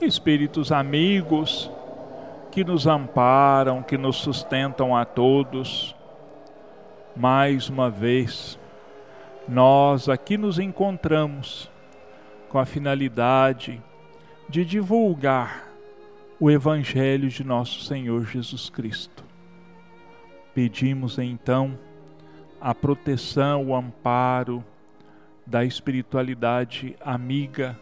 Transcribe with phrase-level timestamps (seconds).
[0.00, 1.70] espíritos amigos
[2.50, 5.94] que nos amparam, que nos sustentam a todos.
[7.16, 8.58] Mais uma vez,
[9.48, 11.70] nós aqui nos encontramos
[12.48, 13.82] com a finalidade
[14.48, 15.68] de divulgar
[16.38, 19.24] o Evangelho de nosso Senhor Jesus Cristo.
[20.54, 21.78] Pedimos então
[22.60, 24.64] a proteção, o amparo
[25.46, 27.78] da espiritualidade amiga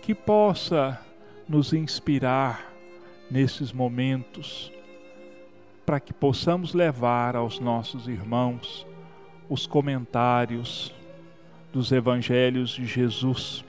[0.00, 0.98] que possa
[1.48, 2.72] nos inspirar
[3.30, 4.72] nesses momentos
[5.84, 8.86] para que possamos levar aos nossos irmãos
[9.48, 10.94] os comentários
[11.72, 13.64] dos evangelhos de Jesus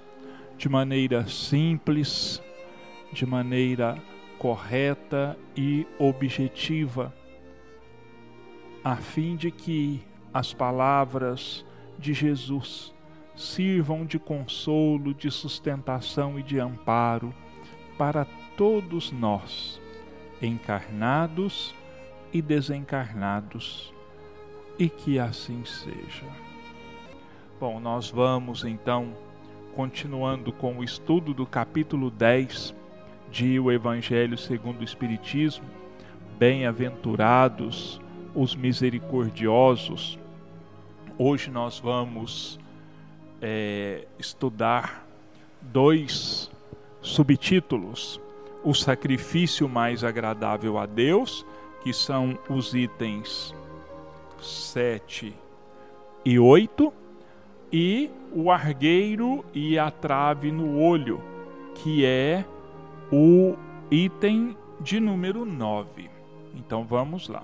[0.57, 2.41] de maneira simples,
[3.11, 3.97] de maneira
[4.37, 7.13] correta e objetiva,
[8.83, 10.01] a fim de que
[10.33, 11.65] as palavras
[11.97, 12.93] de Jesus
[13.35, 17.33] sirvam de consolo, de sustentação e de amparo
[18.03, 18.25] para
[18.57, 19.79] todos nós,
[20.41, 21.73] encarnados
[22.33, 23.93] e desencarnados,
[24.77, 26.25] e que assim seja.
[27.61, 29.13] Bom, nós vamos então
[29.73, 32.75] continuando com o estudo do capítulo 10
[33.31, 35.63] de O Evangelho segundo o Espiritismo.
[36.37, 38.01] Bem-aventurados
[38.35, 40.19] os misericordiosos.
[41.17, 42.59] Hoje nós vamos
[43.41, 45.07] é, estudar
[45.61, 46.51] dois
[47.03, 48.19] subtítulos:
[48.63, 51.45] o sacrifício mais agradável a Deus,
[51.83, 53.53] que são os itens
[54.41, 55.35] 7
[56.25, 56.91] e 8,
[57.71, 61.21] e o argueiro e a trave no olho,
[61.75, 62.45] que é
[63.11, 63.55] o
[63.91, 66.09] item de número 9.
[66.55, 67.43] Então vamos lá.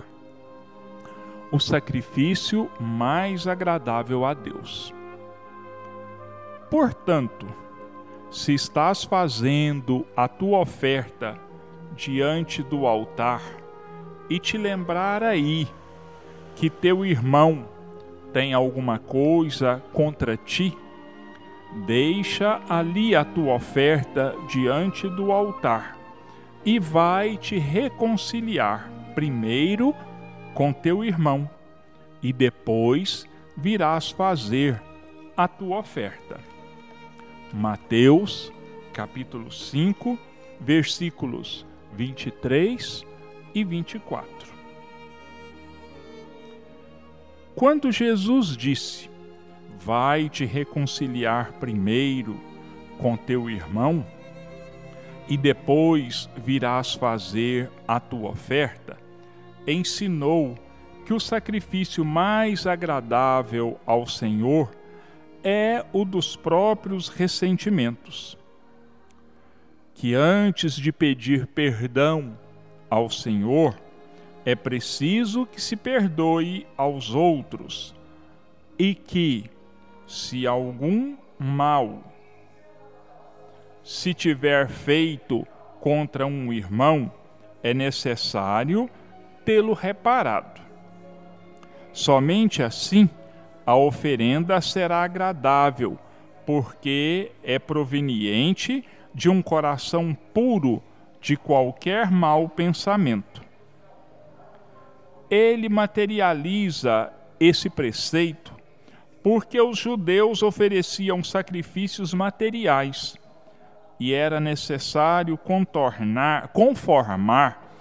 [1.52, 4.94] O sacrifício mais agradável a Deus.
[6.70, 7.48] Portanto,
[8.32, 11.38] se estás fazendo a tua oferta
[11.96, 13.42] diante do altar
[14.30, 15.68] e te lembrar aí
[16.56, 17.66] que teu irmão
[18.32, 20.78] tem alguma coisa contra ti,
[21.88, 25.98] deixa ali a tua oferta diante do altar
[26.64, 29.96] e vai te reconciliar primeiro
[30.54, 31.50] com teu irmão
[32.22, 33.26] e depois
[33.58, 34.82] virás fazer
[35.36, 36.49] a tua oferta.
[37.54, 38.54] Mateus,
[38.94, 40.18] capítulo 5,
[40.60, 43.04] versículos 23
[43.56, 44.30] e 24.
[47.56, 49.10] Quando Jesus disse:
[49.80, 52.40] Vai te reconciliar primeiro
[53.00, 54.06] com teu irmão,
[55.28, 58.98] e depois virás fazer a tua oferta,
[59.68, 60.56] ensinou
[61.06, 64.70] que o sacrifício mais agradável ao Senhor
[65.44, 68.38] é o dos próprios ressentimentos.
[69.94, 72.38] Que antes de pedir perdão
[72.90, 73.76] ao Senhor,
[74.46, 77.94] é preciso que se perdoe aos outros
[78.78, 79.50] e que,
[80.08, 82.04] se algum mal
[83.84, 85.46] se tiver feito
[85.80, 87.12] contra um irmão,
[87.64, 88.90] é necessário
[89.44, 90.62] tê-lo reparado.
[91.92, 93.10] Somente assim
[93.70, 95.96] a oferenda será agradável,
[96.44, 100.82] porque é proveniente de um coração puro
[101.22, 103.44] de qualquer mau pensamento.
[105.30, 108.56] Ele materializa esse preceito
[109.22, 113.20] porque os judeus ofereciam sacrifícios materiais
[114.00, 117.72] e era necessário contornar, conformar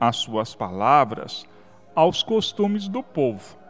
[0.00, 1.46] as suas palavras
[1.94, 3.64] aos costumes do povo.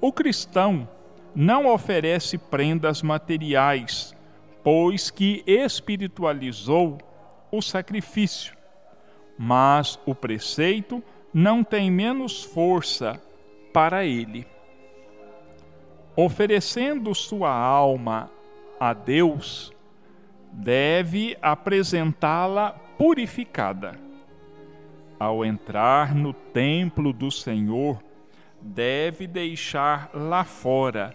[0.00, 0.88] O cristão
[1.34, 4.16] não oferece prendas materiais,
[4.64, 6.98] pois que espiritualizou
[7.52, 8.56] o sacrifício,
[9.38, 11.02] mas o preceito
[11.34, 13.20] não tem menos força
[13.72, 14.46] para ele.
[16.16, 18.30] Oferecendo sua alma
[18.78, 19.72] a Deus,
[20.52, 23.98] deve apresentá-la purificada.
[25.18, 28.02] Ao entrar no templo do Senhor,
[28.60, 31.14] deve deixar lá fora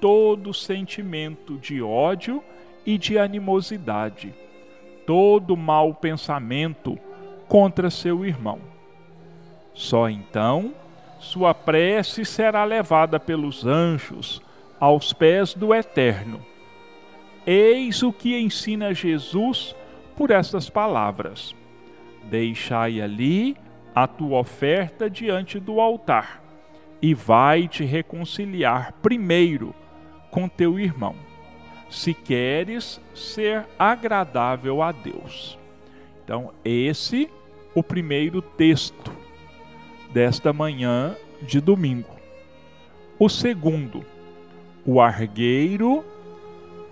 [0.00, 2.42] todo sentimento de ódio
[2.84, 4.34] e de animosidade,
[5.06, 6.98] todo mau pensamento
[7.48, 8.60] contra seu irmão.
[9.72, 10.74] Só então
[11.18, 14.40] sua prece será levada pelos anjos
[14.78, 16.44] aos pés do Eterno.
[17.46, 19.74] Eis o que ensina Jesus
[20.16, 21.54] por essas palavras:
[22.24, 23.56] Deixai ali
[23.94, 26.45] a tua oferta diante do altar
[27.00, 29.74] e vai te reconciliar primeiro
[30.30, 31.14] com teu irmão.
[31.88, 35.58] se queres ser agradável a Deus.
[36.24, 37.30] Então, esse
[37.74, 39.12] o primeiro texto
[40.12, 42.16] desta manhã de domingo.
[43.18, 44.04] O segundo,
[44.84, 46.04] o argueiro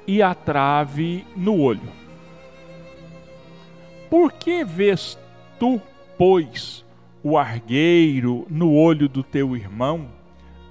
[0.06, 1.92] e a trave no olho.
[4.08, 5.18] Por que vês
[5.58, 5.80] tu,
[6.16, 6.84] pois,
[7.24, 10.08] o argueiro no olho do teu irmão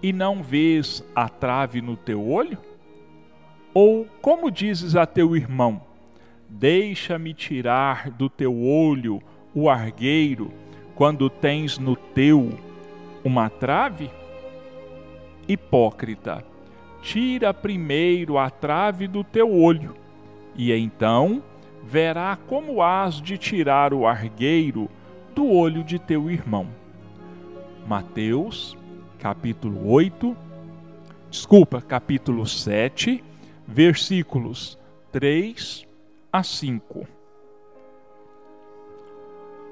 [0.03, 2.59] e não vês a trave no teu olho?
[3.73, 5.81] Ou como dizes a teu irmão:
[6.47, 9.19] Deixa-me tirar do teu olho
[9.55, 10.53] o argueiro,
[10.94, 12.51] quando tens no teu
[13.25, 14.11] uma trave?
[15.47, 16.45] Hipócrita,
[17.01, 19.95] tira primeiro a trave do teu olho,
[20.55, 21.41] e então
[21.83, 24.88] verá como hás de tirar o argueiro
[25.33, 26.68] do olho de teu irmão.
[27.88, 28.77] Mateus,
[29.18, 30.38] capítulo 8,
[31.30, 33.24] desculpa, capítulo 7,
[33.68, 34.77] versículos
[35.12, 35.88] 3
[36.31, 37.07] a 5.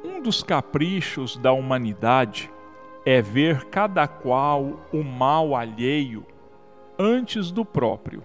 [0.03, 2.49] Um dos caprichos da humanidade
[3.05, 6.25] é ver cada qual o mal alheio
[6.97, 8.23] antes do próprio.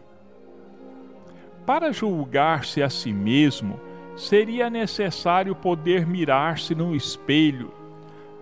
[1.67, 3.79] Para julgar-se a si mesmo,
[4.17, 7.71] seria necessário poder mirar-se no espelho,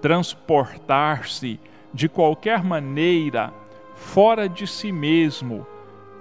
[0.01, 1.59] transportar-se
[1.93, 3.53] de qualquer maneira
[3.95, 5.67] fora de si mesmo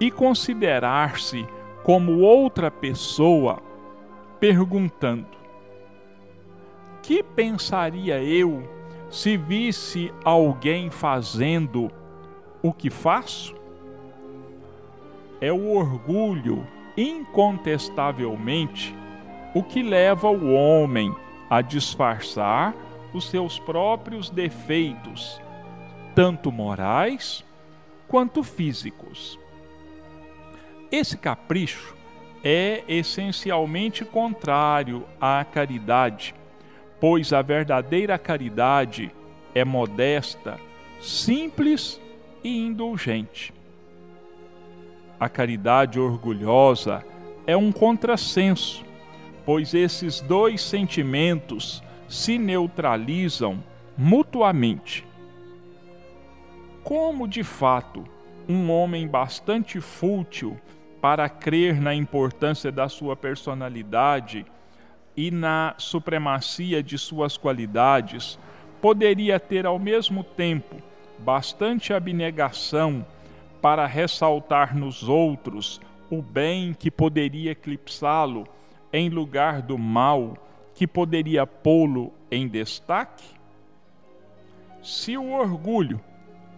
[0.00, 1.46] e considerar-se
[1.84, 3.62] como outra pessoa,
[4.40, 5.26] perguntando:
[7.02, 8.66] Que pensaria eu
[9.08, 11.90] se visse alguém fazendo
[12.62, 13.54] o que faço?
[15.40, 16.66] É o orgulho,
[16.96, 18.96] incontestavelmente,
[19.54, 21.14] o que leva o homem
[21.48, 22.74] a disfarçar
[23.12, 25.40] os seus próprios defeitos,
[26.14, 27.44] tanto morais
[28.08, 29.38] quanto físicos.
[30.90, 31.94] Esse capricho
[32.42, 36.34] é essencialmente contrário à caridade,
[37.00, 39.14] pois a verdadeira caridade
[39.54, 40.58] é modesta,
[41.00, 42.00] simples
[42.42, 43.54] e indulgente.
[45.18, 47.04] A caridade orgulhosa
[47.46, 48.83] é um contrassenso
[49.44, 53.62] pois esses dois sentimentos se neutralizam
[53.96, 55.06] mutuamente.
[56.82, 58.04] Como de fato
[58.48, 60.58] um homem bastante fútil
[61.00, 64.44] para crer na importância da sua personalidade
[65.16, 68.38] e na supremacia de suas qualidades,
[68.80, 70.76] poderia ter ao mesmo tempo
[71.18, 73.04] bastante abnegação
[73.62, 75.80] para ressaltar nos outros
[76.10, 78.46] o bem que poderia eclipsá-lo
[78.94, 80.38] em lugar do mal
[80.72, 83.24] que poderia pô-lo em destaque?
[84.80, 86.00] Se o orgulho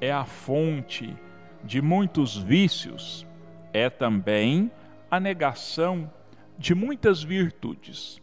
[0.02, 1.16] é a fonte
[1.64, 3.26] de muitos vícios,
[3.72, 4.70] é também
[5.10, 6.12] a negação
[6.58, 8.20] de muitas virtudes.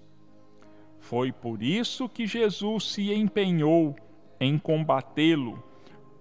[1.00, 3.96] Foi por isso que Jesus se empenhou
[4.40, 5.64] em combatê-lo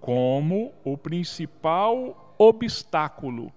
[0.01, 3.53] como o principal obstáculo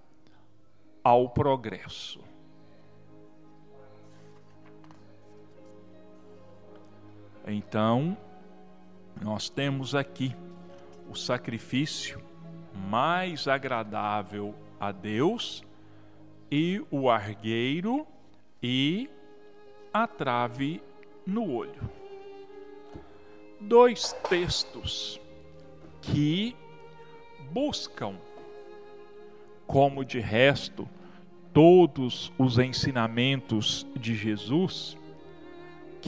[1.01, 2.24] ao progresso.
[7.47, 8.17] Então,
[9.21, 10.35] nós temos aqui
[11.09, 12.21] o sacrifício
[12.89, 15.63] mais agradável a Deus
[16.51, 18.05] e o argueiro
[18.61, 19.09] e
[19.93, 20.81] a trave
[21.25, 21.89] no olho.
[23.61, 25.19] Dois textos
[26.01, 26.55] que
[27.51, 28.15] buscam,
[29.65, 30.87] como de resto,
[31.53, 34.97] todos os ensinamentos de Jesus,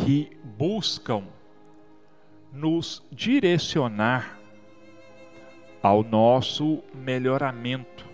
[0.04, 1.24] que buscam
[2.54, 4.38] nos direcionar
[5.82, 8.06] ao nosso melhoramento,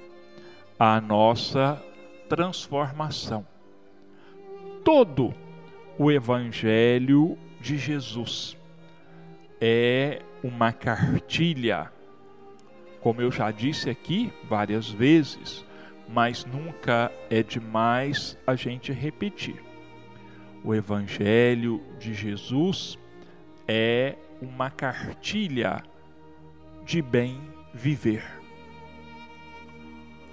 [0.80, 1.82] à nossa
[2.30, 3.46] transformação.
[4.84, 5.34] Todo
[5.98, 8.58] o Evangelho de Jesus
[9.60, 11.92] é uma cartilha,
[13.02, 15.66] como eu já disse aqui várias vezes,
[16.08, 19.73] mas nunca é demais a gente repetir
[20.64, 22.98] o Evangelho de Jesus
[23.68, 25.84] é uma cartilha
[26.86, 27.40] de bem
[27.74, 28.24] viver.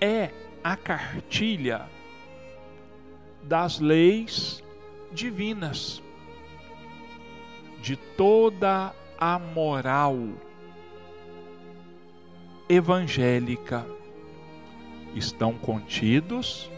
[0.00, 0.30] É
[0.62, 1.86] a cartilha
[3.42, 4.62] das leis
[5.12, 6.02] divinas,
[7.82, 10.16] de toda a moral
[12.68, 13.84] evangélica.
[15.14, 16.70] Estão contidos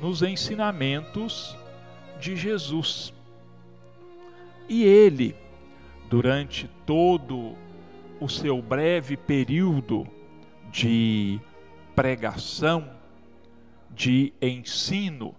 [0.00, 1.56] nos ensinamentos
[2.18, 3.12] de Jesus.
[4.68, 5.34] E ele,
[6.08, 7.54] durante todo
[8.20, 10.06] o seu breve período
[10.70, 11.40] de
[11.94, 12.90] pregação,
[13.90, 15.34] de ensino,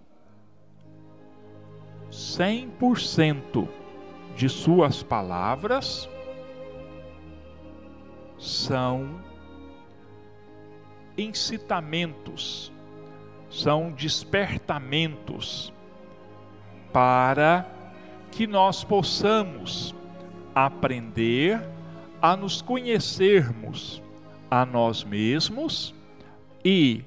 [2.10, 3.68] 100%
[4.34, 6.08] de suas palavras
[8.38, 9.22] são
[11.16, 12.72] incitamentos,
[13.48, 15.72] são despertamentos
[16.92, 17.66] para
[18.30, 19.94] que nós possamos
[20.54, 21.60] aprender
[22.20, 24.02] a nos conhecermos
[24.50, 25.94] a nós mesmos
[26.64, 27.04] e,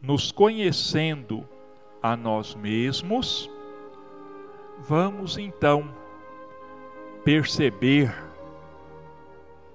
[0.00, 1.48] nos conhecendo
[2.02, 3.48] a nós mesmos,
[4.80, 5.94] vamos então
[7.24, 8.12] perceber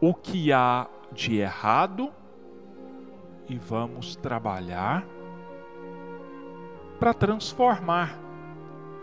[0.02, 2.12] o que há de errado
[3.48, 5.06] e vamos trabalhar
[7.00, 8.20] para transformar,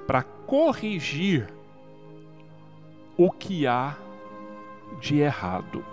[0.06, 1.48] para corrigir
[3.16, 3.96] o que há
[5.00, 5.84] de errado.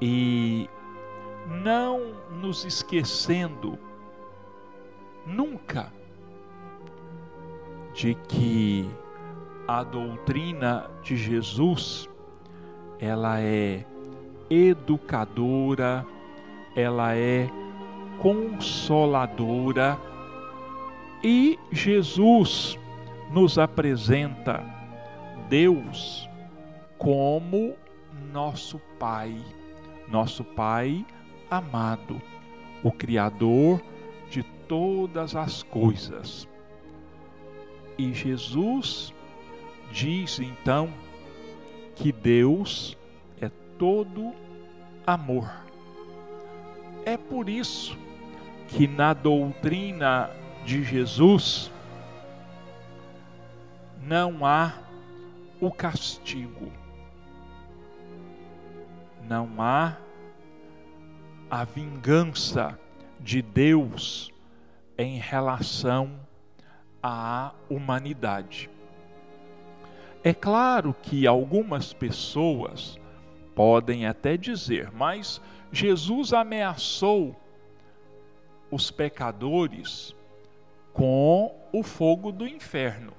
[0.00, 0.68] E
[1.62, 3.78] não nos esquecendo
[5.26, 5.92] nunca
[7.92, 8.88] de que
[9.66, 12.08] a doutrina de Jesus
[12.98, 13.84] ela é
[14.48, 16.06] educadora,
[16.74, 17.48] ela é
[18.20, 19.98] consoladora
[21.22, 22.78] e Jesus
[23.30, 24.64] nos apresenta
[25.48, 26.28] Deus
[26.98, 27.74] como
[28.32, 29.36] nosso Pai,
[30.08, 31.04] nosso Pai
[31.50, 32.20] amado,
[32.82, 33.82] o Criador
[34.30, 36.48] de todas as coisas.
[37.98, 39.12] E Jesus
[39.92, 40.90] diz então
[41.96, 42.96] que Deus
[43.40, 44.32] é todo
[45.06, 45.50] amor.
[47.04, 47.98] É por isso
[48.68, 50.30] que na doutrina
[50.64, 51.70] de Jesus
[54.02, 54.74] não há
[55.60, 56.72] o castigo,
[59.28, 59.96] não há
[61.50, 62.78] a vingança
[63.18, 64.32] de Deus
[64.96, 66.18] em relação
[67.02, 68.70] à humanidade.
[70.22, 72.98] É claro que algumas pessoas
[73.54, 75.40] podem até dizer, mas
[75.72, 77.34] Jesus ameaçou
[78.70, 80.14] os pecadores
[80.92, 83.12] com o fogo do inferno.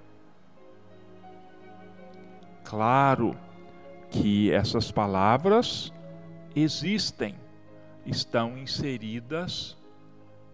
[2.63, 3.35] Claro
[4.09, 5.91] que essas palavras
[6.55, 7.35] existem,
[8.05, 9.77] estão inseridas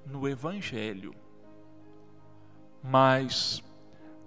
[0.06, 1.14] no Evangelho.
[2.84, 3.64] Mas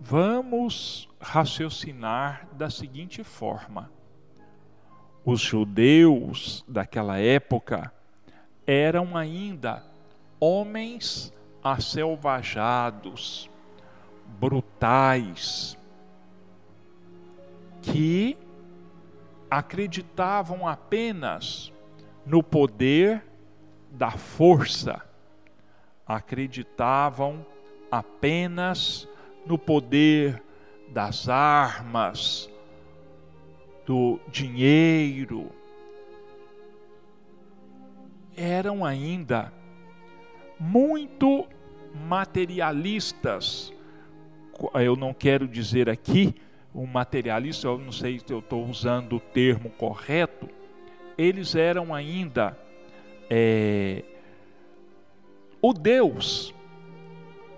[0.01, 3.91] vamos raciocinar da seguinte forma:
[5.25, 7.93] os judeus daquela época
[8.67, 9.85] eram ainda
[10.39, 13.51] homens acelvajados,
[14.39, 15.77] brutais,
[17.83, 18.37] que
[19.51, 21.73] acreditavam apenas
[22.25, 23.25] no poder
[23.91, 25.03] da força,
[26.07, 27.45] acreditavam
[27.91, 29.09] apenas
[29.47, 30.43] no poder
[30.89, 32.49] das armas,
[33.87, 35.51] do dinheiro,
[38.37, 39.53] eram ainda
[40.61, 41.47] muito
[42.07, 43.73] materialistas.
[44.75, 46.35] Eu não quero dizer aqui
[46.75, 50.49] um materialista, eu não sei se eu estou usando o termo correto.
[51.17, 52.57] Eles eram ainda
[53.29, 54.05] é,
[55.61, 56.55] o Deus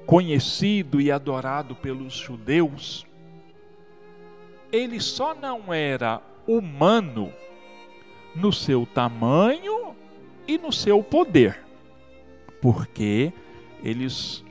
[0.07, 3.07] conhecido e adorado pelos judeus
[4.73, 7.31] ele só não era humano
[8.35, 9.95] no seu tamanho
[10.49, 11.61] e no seu poder,
[12.63, 13.33] porque
[13.83, 14.45] eles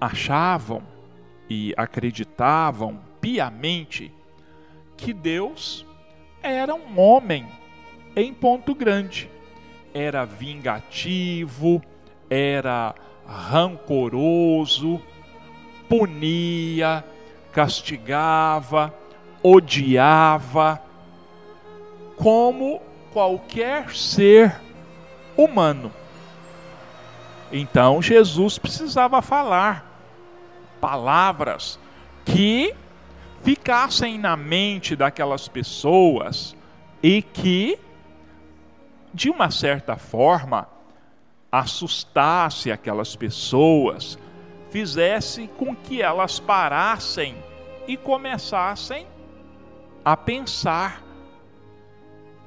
[0.00, 0.82] achavam
[1.48, 4.10] e acreditavam piamente
[4.96, 5.86] que Deus
[6.42, 7.46] era um homem
[8.16, 9.30] em ponto grande,
[9.92, 11.82] era vingativo,
[12.30, 12.94] era
[13.26, 15.00] rancoroso,
[15.88, 17.04] punia,
[17.52, 18.94] castigava,
[19.42, 20.82] odiava,
[22.16, 22.80] como
[23.12, 24.58] qualquer ser
[25.36, 25.92] humano.
[27.50, 29.84] Então Jesus precisava falar
[30.80, 31.78] palavras
[32.24, 32.74] que
[33.42, 36.54] ficassem na mente daquelas pessoas
[37.02, 37.78] e que,
[39.14, 40.68] de uma certa forma,
[41.50, 44.18] assustasse aquelas pessoas,
[44.70, 47.34] fizesse com que elas parassem
[47.86, 49.06] e começassem
[50.04, 51.02] a pensar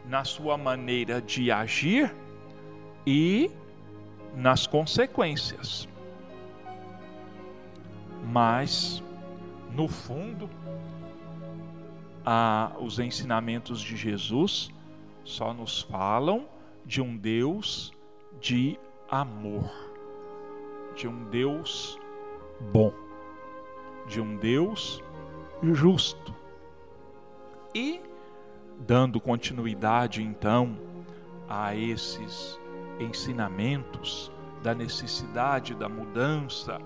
[0.06, 2.14] na sua maneira de agir
[3.06, 3.50] e
[4.36, 5.88] nas consequências.
[8.24, 9.04] Mas,
[9.74, 10.50] no fundo,
[12.26, 14.70] a, os ensinamentos de Jesus
[15.24, 16.46] só nos falam
[16.86, 17.92] de um Deus
[18.40, 19.92] de amor
[20.96, 21.98] de um Deus
[22.72, 22.94] bom,
[24.08, 25.02] de um Deus
[25.64, 26.36] justo.
[27.74, 28.02] E,
[28.80, 30.78] dando continuidade então
[31.48, 32.60] a esses
[33.02, 34.32] ensinamentos
[34.62, 36.80] da necessidade da mudança,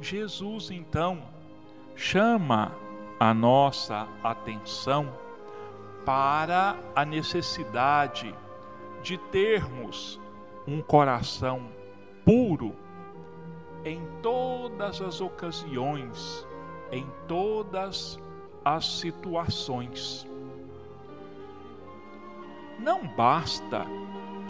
[0.00, 1.22] Jesus então
[1.94, 2.72] chama
[3.18, 5.12] a nossa atenção
[6.04, 8.34] para a necessidade
[9.02, 10.20] de termos
[10.66, 11.68] um coração
[12.24, 12.74] puro
[13.84, 16.46] em todas as ocasiões,
[16.92, 18.18] em todas
[18.64, 20.26] as situações.
[22.78, 23.84] Não basta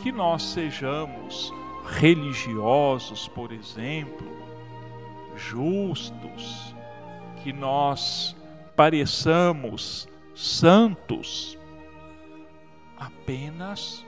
[0.02, 1.52] que nós sejamos
[1.84, 4.28] religiosos, por exemplo,
[5.36, 6.74] justos,
[7.42, 8.36] que nós
[8.76, 11.58] pareçamos santos
[12.96, 14.04] apenas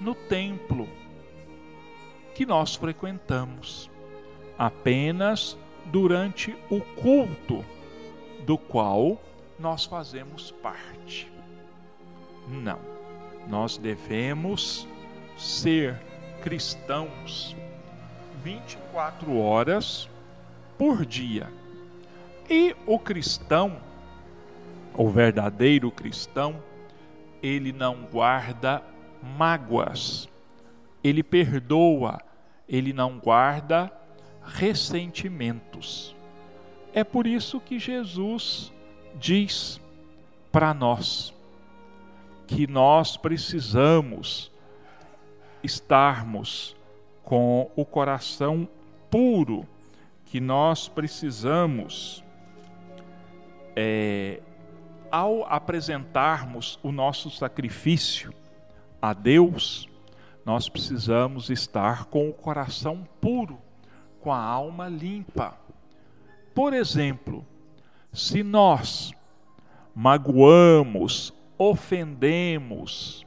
[0.00, 0.88] no templo
[2.34, 3.90] que nós frequentamos,
[4.58, 7.64] apenas durante o culto
[8.46, 9.20] do qual
[9.58, 11.30] nós fazemos parte.
[12.48, 12.99] Não,
[13.48, 14.86] nós devemos
[15.36, 16.00] ser
[16.42, 17.56] cristãos
[18.42, 20.08] 24 horas
[20.78, 21.52] por dia.
[22.48, 23.76] E o cristão,
[24.94, 26.62] o verdadeiro cristão,
[27.42, 28.82] ele não guarda
[29.22, 30.28] mágoas,
[31.02, 32.20] ele perdoa,
[32.68, 33.92] ele não guarda
[34.42, 36.14] ressentimentos.
[36.92, 38.72] É por isso que Jesus
[39.14, 39.80] diz
[40.50, 41.32] para nós
[42.50, 44.50] que nós precisamos
[45.62, 46.76] estarmos
[47.22, 48.68] com o coração
[49.08, 49.64] puro,
[50.24, 52.24] que nós precisamos,
[53.76, 54.40] é,
[55.12, 58.34] ao apresentarmos o nosso sacrifício
[59.00, 59.88] a Deus,
[60.44, 63.60] nós precisamos estar com o coração puro,
[64.20, 65.56] com a alma limpa.
[66.52, 67.46] Por exemplo,
[68.12, 69.12] se nós
[69.94, 73.26] magoamos, ofendemos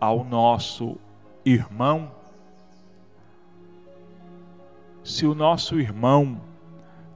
[0.00, 0.96] ao nosso
[1.44, 2.10] irmão,
[5.04, 6.40] se o nosso irmão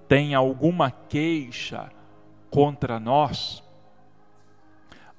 [0.06, 1.90] tem alguma queixa
[2.50, 3.64] contra nós,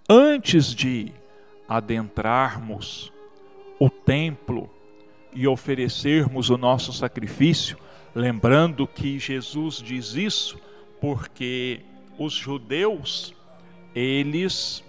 [0.08, 1.12] antes de
[1.68, 3.12] adentrarmos
[3.80, 4.70] o templo
[5.34, 7.80] e oferecermos o nosso sacrifício,
[8.14, 10.60] lembrando que Jesus diz isso
[11.02, 11.82] porque
[12.20, 13.34] os judeus
[13.96, 14.84] eles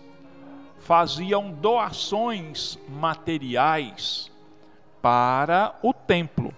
[0.78, 4.30] faziam doações materiais
[5.00, 6.52] para o templo,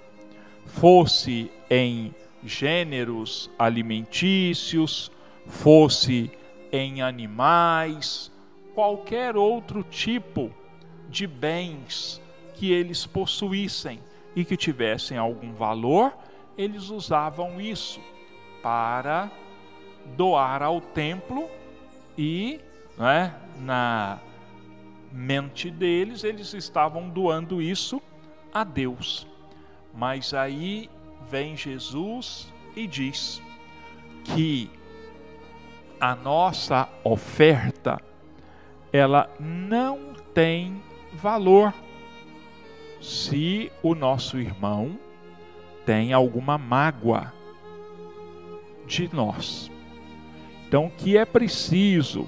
[0.65, 5.11] fosse em gêneros alimentícios,
[5.47, 6.31] fosse
[6.73, 8.31] em animais,
[8.75, 10.53] qualquer outro tipo
[11.09, 12.21] de bens
[12.55, 14.01] que eles possuíssem
[14.35, 16.13] e que tivessem algum valor,
[16.59, 18.01] eles usavam isso
[18.63, 19.31] para
[20.17, 21.49] doar ao templo
[22.17, 22.61] e
[22.99, 24.19] né, na
[25.13, 28.01] mente deles, eles estavam doando isso
[28.53, 29.27] a Deus.
[29.95, 30.91] Mas aí
[31.31, 33.43] vem Jesus e diz
[34.25, 34.71] que
[36.01, 38.01] a nossa oferta
[38.93, 40.83] ela não tem
[41.15, 41.73] valor
[43.01, 44.99] se o nosso irmão
[45.85, 47.33] tem alguma mágoa
[48.87, 49.71] de nós.
[50.67, 52.27] Então, que é preciso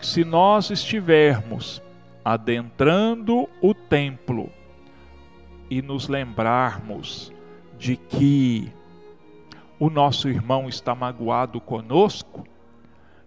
[0.00, 1.82] se nós estivermos
[2.24, 4.50] adentrando o templo
[5.68, 7.32] e nos lembrarmos
[7.78, 8.72] de que
[9.78, 12.44] o nosso irmão está magoado conosco,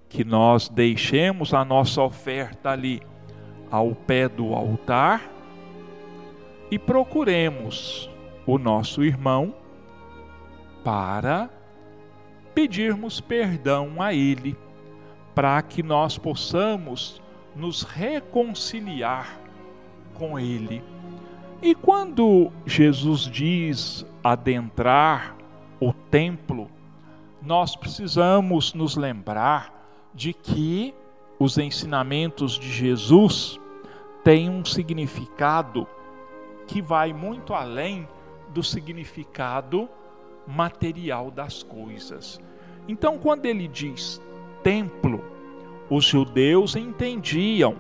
[0.10, 3.02] que nós deixemos a nossa oferta ali
[3.70, 5.32] ao pé do altar
[6.70, 8.10] e procuremos
[8.46, 9.54] o nosso irmão
[10.84, 11.50] para
[12.54, 14.58] pedirmos perdão a ele
[15.34, 17.22] para que nós possamos
[17.56, 19.40] nos reconciliar
[20.14, 20.84] com Ele.
[21.62, 25.36] E quando Jesus diz adentrar
[25.80, 26.70] o templo,
[27.42, 30.94] nós precisamos nos lembrar de que
[31.40, 33.60] os ensinamentos de Jesus
[34.24, 35.88] têm um significado
[36.68, 38.08] que vai muito além
[38.50, 39.90] do significado
[40.48, 42.42] material das coisas.
[42.88, 44.22] Então, quando ele diz
[44.64, 45.24] templo.
[45.90, 47.76] Os judeus entendiam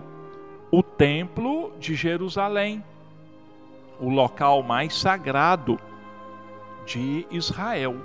[0.69, 2.83] o templo de Jerusalém,
[3.99, 5.79] o local mais sagrado
[6.85, 7.95] de Israel.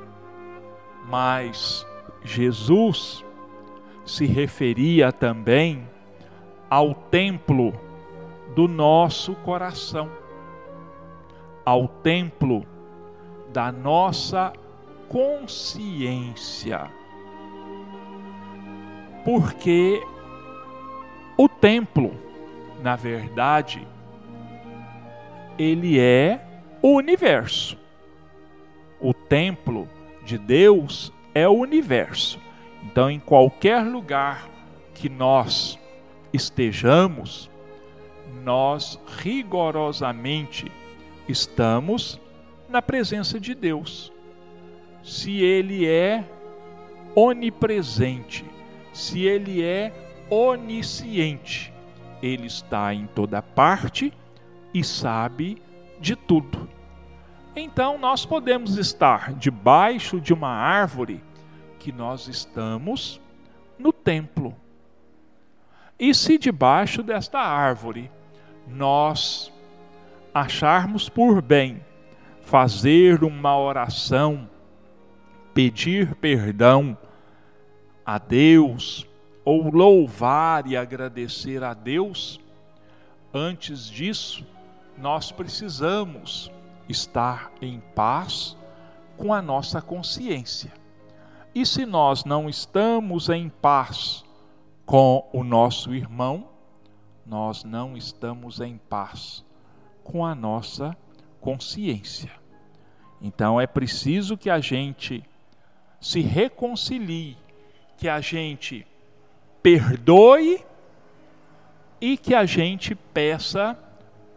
[1.09, 1.87] Mas
[2.23, 3.25] Jesus
[4.05, 5.89] se referia também
[6.71, 7.73] ao templo
[8.55, 10.11] do nosso coração.
[11.65, 12.65] ao templo
[13.57, 14.53] da nossa
[15.09, 16.91] consciência.
[19.25, 20.07] Porque
[21.39, 22.15] o templo,
[22.83, 23.89] na verdade,
[25.59, 26.39] ele é
[26.83, 27.79] o universo.
[29.01, 29.89] O templo
[30.23, 32.39] de Deus é o universo.
[32.83, 34.51] Então, em qualquer lugar
[34.93, 35.79] que nós
[36.31, 37.51] estejamos,
[38.45, 40.71] nós rigorosamente
[41.27, 42.21] estamos
[42.77, 44.13] na presença de Deus.
[45.03, 46.23] Se Ele é
[47.15, 48.45] onipresente,
[48.93, 49.91] se Ele é
[50.29, 51.73] onisciente,
[52.23, 54.13] Ele está em toda parte
[54.75, 55.57] e sabe
[55.99, 56.69] de tudo.
[57.57, 61.25] Então nós podemos estar debaixo de uma árvore
[61.79, 63.19] que nós estamos
[63.79, 64.55] no templo.
[65.99, 68.11] E se debaixo desta árvore
[68.69, 69.51] nós
[70.35, 71.81] acharmos por bem
[72.47, 74.49] fazer uma oração,
[75.53, 76.97] pedir perdão
[78.05, 79.05] a Deus,
[79.45, 82.41] ou louvar e agradecer a Deus,
[83.35, 84.47] antes disso,
[84.97, 86.49] nós precisamos
[86.89, 88.57] estar em paz
[89.17, 90.73] com a nossa consciência.
[91.53, 94.25] E se nós não estamos em paz
[94.85, 96.49] com o nosso irmão,
[97.27, 99.45] nós não estamos em paz
[100.05, 100.97] com a nossa
[101.41, 102.31] consciência.
[103.21, 105.23] Então é preciso que a gente
[106.01, 107.37] se reconcilie,
[107.97, 108.87] que a gente
[109.63, 110.65] perdoe
[112.01, 113.79] e que a gente peça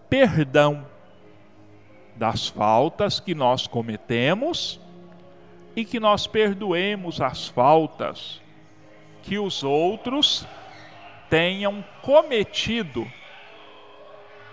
[0.09, 0.88] perdão
[2.15, 4.79] das faltas que nós cometemos
[5.75, 8.41] e que nós perdoemos as faltas
[9.21, 10.45] que os outros
[11.29, 13.07] tenham cometido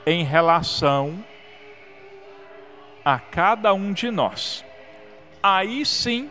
[0.04, 1.24] em relação
[3.06, 4.64] a cada um de nós.
[5.40, 6.28] Aí sim,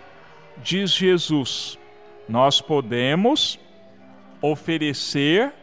[0.57, 1.79] diz Jesus,
[2.27, 3.57] nós podemos
[4.41, 5.53] oferecer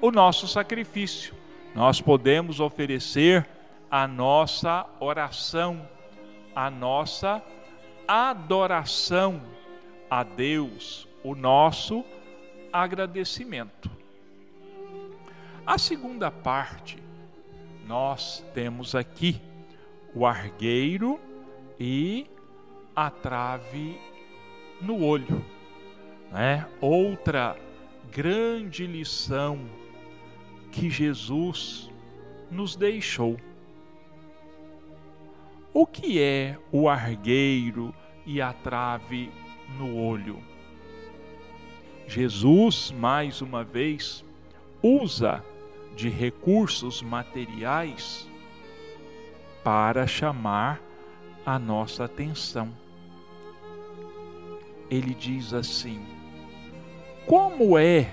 [0.00, 1.34] o nosso sacrifício,
[1.74, 3.46] nós podemos oferecer
[3.90, 5.86] a nossa oração,
[6.56, 7.42] a nossa
[8.08, 9.42] adoração
[10.08, 12.02] a Deus, o nosso
[12.72, 13.90] agradecimento.
[15.66, 17.01] A segunda parte,
[17.86, 19.40] nós temos aqui
[20.14, 21.18] o argueiro
[21.78, 22.26] e
[22.94, 23.98] a trave
[24.80, 25.44] no olho.
[26.30, 26.66] Né?
[26.80, 27.56] Outra
[28.10, 29.58] grande lição
[30.70, 31.90] que Jesus
[32.50, 33.36] nos deixou.
[35.74, 37.94] O que é o argueiro
[38.26, 39.30] e a trave
[39.78, 40.38] no olho?
[42.06, 44.22] Jesus, mais uma vez,
[44.82, 45.42] usa
[45.94, 48.28] de recursos materiais
[49.62, 50.80] para chamar
[51.44, 52.72] a nossa atenção.
[54.90, 56.04] Ele diz assim:
[57.26, 58.10] Como é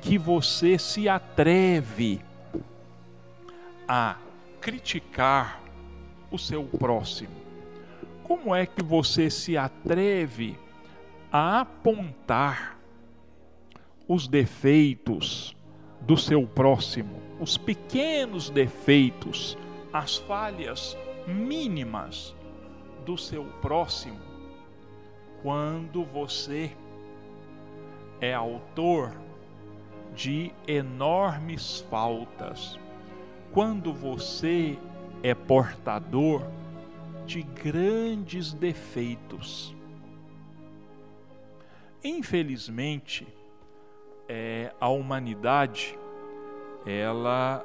[0.00, 2.20] que você se atreve
[3.86, 4.16] a
[4.60, 5.60] criticar
[6.30, 7.40] o seu próximo?
[8.24, 10.56] Como é que você se atreve
[11.32, 12.78] a apontar
[14.06, 15.56] os defeitos
[16.00, 19.56] do seu próximo, os pequenos defeitos,
[19.92, 22.34] as falhas mínimas
[23.04, 24.20] do seu próximo,
[25.42, 26.70] quando você
[28.20, 29.14] é autor
[30.14, 32.78] de enormes faltas,
[33.52, 34.78] quando você
[35.22, 36.42] é portador
[37.26, 39.74] de grandes defeitos.
[42.02, 43.26] Infelizmente,
[44.32, 45.98] é, a humanidade
[46.86, 47.64] ela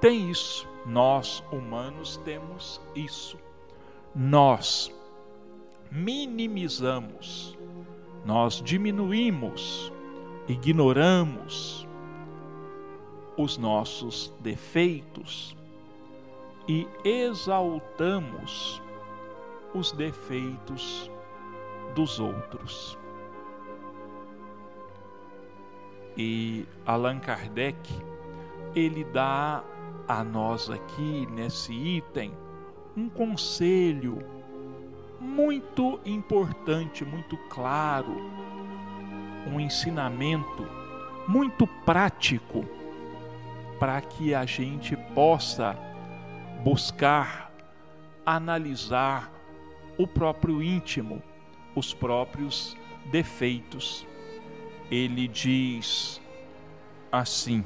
[0.00, 0.66] tem isso.
[0.84, 3.38] Nós humanos temos isso.
[4.12, 4.92] Nós
[5.92, 7.56] minimizamos,
[8.24, 9.92] nós diminuímos,
[10.48, 11.86] ignoramos
[13.36, 15.56] os nossos defeitos
[16.66, 18.82] e exaltamos
[19.72, 21.08] os defeitos
[21.94, 22.97] dos outros.
[26.20, 27.78] E Allan Kardec,
[28.74, 29.62] ele dá
[30.08, 32.32] a nós aqui nesse item
[32.96, 34.18] um conselho
[35.20, 38.16] muito importante, muito claro,
[39.46, 40.66] um ensinamento
[41.28, 42.64] muito prático
[43.78, 45.78] para que a gente possa
[46.64, 47.52] buscar
[48.26, 49.30] analisar
[49.96, 51.22] o próprio íntimo,
[51.76, 52.76] os próprios
[53.12, 54.04] defeitos
[54.90, 56.20] ele diz
[57.10, 57.64] assim: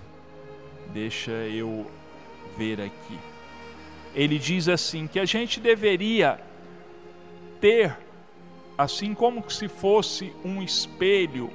[0.93, 1.91] deixa eu
[2.57, 3.19] ver aqui.
[4.15, 6.39] ele diz assim que a gente deveria
[7.61, 7.97] ter
[8.77, 11.51] assim como se fosse um espelho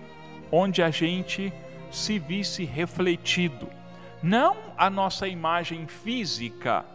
[0.51, 1.53] onde a gente
[1.91, 3.69] se visse refletido,
[4.21, 6.85] não a nossa imagem física,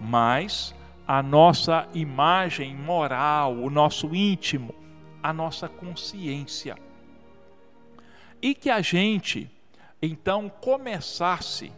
[0.00, 0.74] mas
[1.06, 4.74] a nossa imagem moral, o nosso íntimo,
[5.22, 6.76] a nossa consciência.
[8.42, 9.48] E que a gente
[10.02, 11.72] então começasse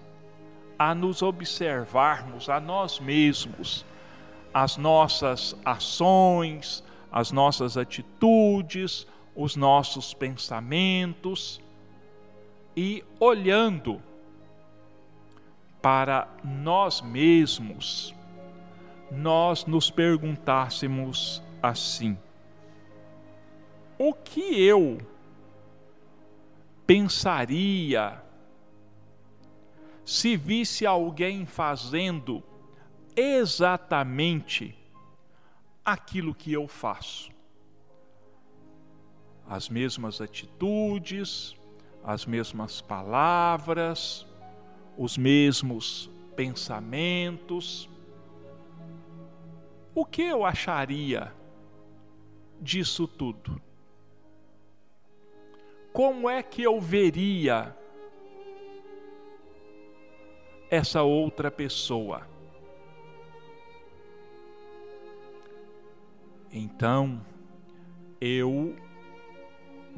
[0.79, 3.85] a nos observarmos a nós mesmos,
[4.53, 11.61] as nossas ações, as nossas atitudes, os nossos pensamentos
[12.77, 14.01] e olhando
[15.83, 18.15] para nós mesmos,
[19.13, 22.17] nós nos perguntássemos assim:
[23.99, 24.99] o que eu
[26.87, 28.23] pensaria
[30.05, 32.43] se visse alguém fazendo
[33.17, 34.77] exatamente
[35.85, 37.33] aquilo que eu faço?
[39.49, 41.57] As mesmas atitudes,
[42.03, 44.27] as mesmas palavras,
[44.97, 47.89] os mesmos pensamentos.
[49.95, 51.33] O que eu acharia
[52.61, 53.61] disso tudo?
[55.95, 57.73] Como é que eu veria
[60.69, 62.27] essa outra pessoa?
[66.53, 67.25] Então,
[68.21, 68.75] eu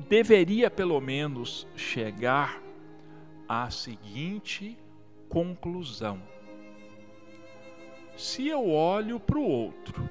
[0.07, 2.63] deveria pelo menos chegar
[3.49, 4.77] à seguinte
[5.31, 6.23] conclusão:
[8.19, 10.11] se eu olho para o outro,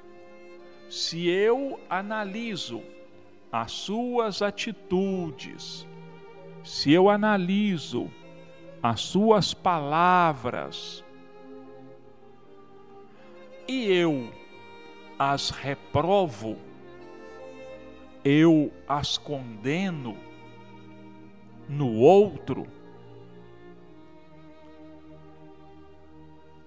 [0.90, 2.82] se eu analiso
[3.58, 5.86] as suas atitudes,
[6.62, 8.10] se eu analiso
[8.82, 11.02] as suas palavras
[13.66, 14.30] e eu
[15.18, 16.58] as reprovo,
[18.22, 20.18] eu as condeno
[21.66, 22.66] no outro,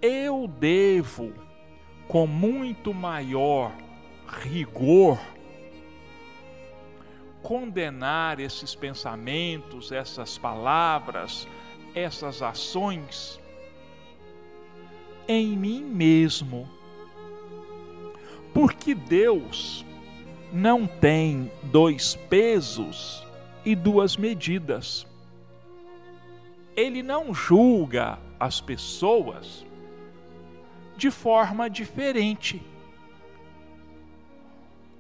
[0.02, 1.34] eu devo,
[2.08, 3.71] com muito maior
[4.25, 5.19] rigor,
[7.49, 11.47] condenar esses pensamentos, essas palavras,
[11.95, 13.39] essas ações
[15.27, 16.69] em mim mesmo.
[18.53, 19.83] Porque Deus
[20.53, 23.25] não tem dois pesos
[23.65, 25.07] e duas medidas.
[26.75, 29.65] Ele não julga as pessoas
[30.95, 32.62] de forma diferente.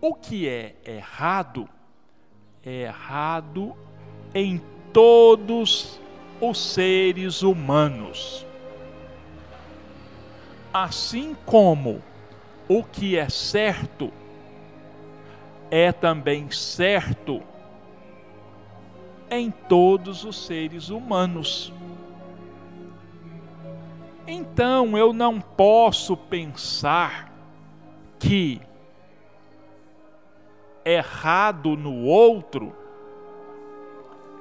[0.01, 1.69] O que é errado
[2.65, 3.75] errado
[4.33, 4.61] em
[4.93, 5.99] todos
[6.41, 8.45] os seres humanos.
[10.73, 12.01] Assim como
[12.67, 14.11] o que é certo
[15.71, 17.41] é também certo
[19.29, 21.73] em todos os seres humanos.
[24.27, 27.31] Então eu não posso pensar
[28.19, 28.61] que
[30.93, 32.73] errado no outro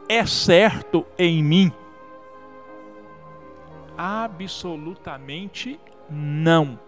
[0.09, 1.73] é certo em mim.
[3.97, 6.79] Absolutamente não.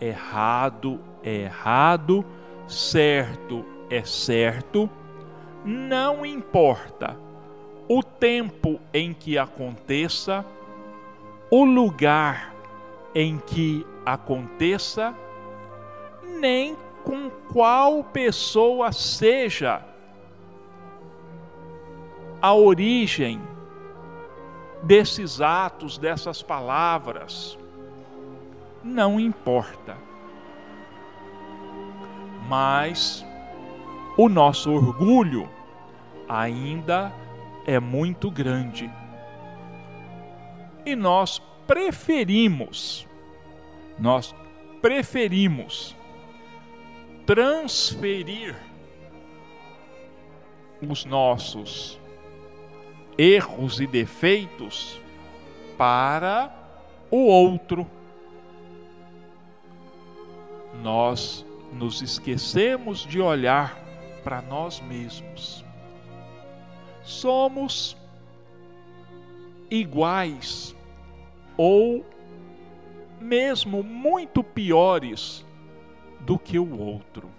[0.00, 2.24] Errado é errado,
[2.66, 4.90] certo é certo,
[5.64, 7.16] não importa
[7.88, 10.44] o tempo em que aconteça,
[11.50, 12.54] o lugar
[13.14, 15.14] em que aconteça,
[16.40, 19.84] nem com qual pessoa seja
[22.40, 23.40] a origem
[24.82, 27.58] desses atos, dessas palavras.
[28.82, 29.96] Não importa.
[32.48, 33.24] Mas
[34.16, 35.48] o nosso orgulho
[36.28, 37.12] ainda
[37.66, 38.90] é muito grande
[40.86, 43.08] e nós preferimos,
[43.98, 44.34] nós
[44.82, 45.96] preferimos
[47.26, 48.54] transferir
[50.80, 51.98] os nossos
[53.16, 55.00] erros e defeitos
[55.78, 56.52] para
[57.10, 57.86] o outro.
[60.82, 63.78] Nós nos esquecemos de olhar
[64.22, 65.64] para nós mesmos.
[67.02, 67.96] Somos
[69.70, 70.74] iguais
[71.56, 72.04] ou
[73.20, 75.43] mesmo muito piores
[76.24, 77.30] do que o outro.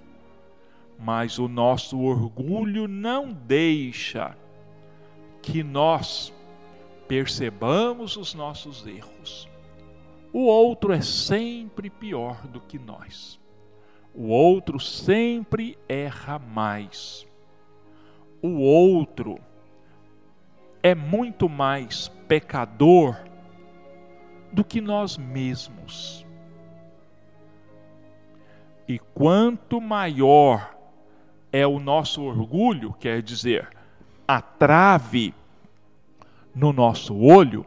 [0.97, 4.37] Mas o nosso orgulho não deixa
[5.41, 6.33] que nós
[7.07, 9.47] percebamos os nossos erros.
[10.33, 13.39] O outro é sempre pior do que nós.
[14.13, 17.27] O outro sempre erra mais.
[18.41, 19.39] O outro
[20.81, 23.17] é muito mais pecador
[24.51, 26.24] do que nós mesmos.
[28.87, 30.75] E quanto maior
[31.51, 33.69] é o nosso orgulho, quer dizer,
[34.27, 35.33] a trave
[36.53, 37.65] no nosso olho,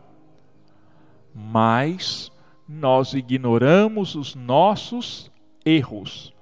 [1.35, 2.31] mais
[2.69, 5.31] nós ignoramos os nossos
[5.65, 6.35] erros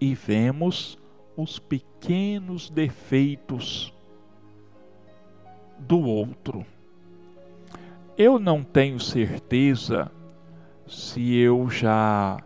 [0.00, 0.98] e vemos
[1.36, 3.92] os pequenos defeitos
[5.78, 6.64] do outro.
[8.16, 10.10] Eu não tenho certeza
[10.86, 12.38] se eu já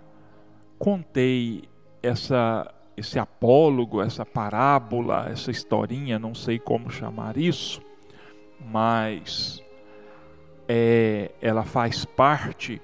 [0.78, 1.64] contei
[2.02, 7.82] essa esse apólogo, essa parábola, essa historinha, não sei como chamar isso,
[8.58, 9.62] mas
[10.66, 12.80] é, ela faz parte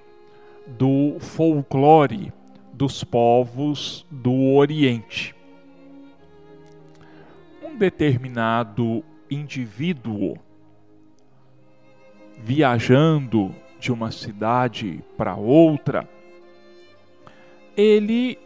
[0.67, 2.33] do folclore
[2.73, 5.35] dos povos do Oriente.
[7.63, 10.37] Um determinado indivíduo
[12.39, 16.09] viajando de uma cidade para outra,
[17.77, 18.39] ele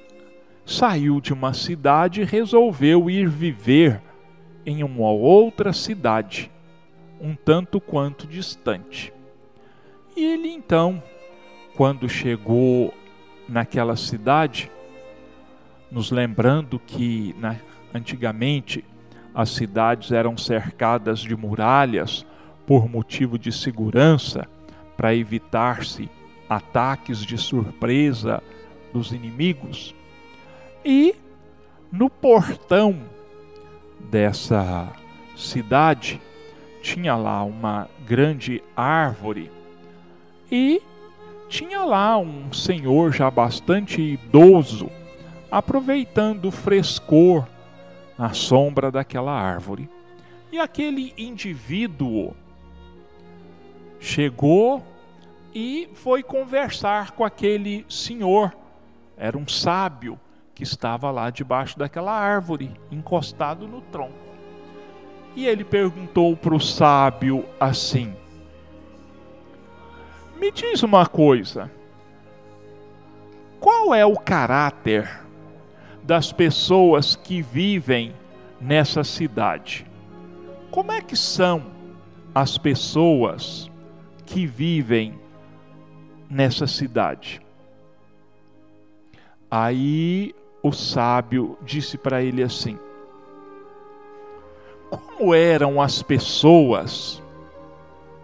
[0.65, 4.03] saiu de uma cidade e resolveu ir viver
[4.65, 6.51] em uma outra cidade,
[7.21, 9.13] um tanto quanto distante.
[10.17, 11.03] E ele então,
[11.77, 12.93] quando chegou
[13.49, 14.71] naquela cidade,
[15.91, 17.57] nos lembrando que na,
[17.95, 18.85] antigamente
[19.35, 22.27] as cidades eram cercadas de muralhas
[22.67, 24.49] por motivo de segurança,
[24.97, 26.09] para evitar-se
[26.49, 28.43] ataques de surpresa
[28.93, 29.95] dos inimigos.
[30.85, 31.15] E
[31.91, 33.01] no portão
[33.99, 34.93] dessa
[35.37, 36.21] cidade
[36.83, 39.51] tinha lá uma grande árvore
[40.51, 40.81] e
[41.49, 44.91] tinha lá um senhor já bastante idoso,
[45.51, 47.47] aproveitando o frescor
[48.19, 49.89] na sombra daquela árvore.
[50.51, 52.35] E aquele indivíduo
[53.99, 54.83] chegou
[55.55, 58.53] e foi conversar com aquele senhor.
[59.17, 60.19] Era um sábio
[60.55, 64.27] que estava lá debaixo daquela árvore, encostado no tronco.
[65.35, 68.15] E ele perguntou para o sábio assim:
[70.37, 71.71] Me diz uma coisa,
[73.61, 75.09] qual é o caráter
[76.03, 78.15] das pessoas que vivem
[78.61, 79.87] nessa cidade?
[80.71, 81.77] Como é que são
[82.35, 83.71] as pessoas
[84.27, 85.19] que vivem
[86.29, 87.41] nessa cidade.
[89.59, 92.79] Aí o sábio disse para ele assim:
[94.91, 97.23] Como eram as pessoas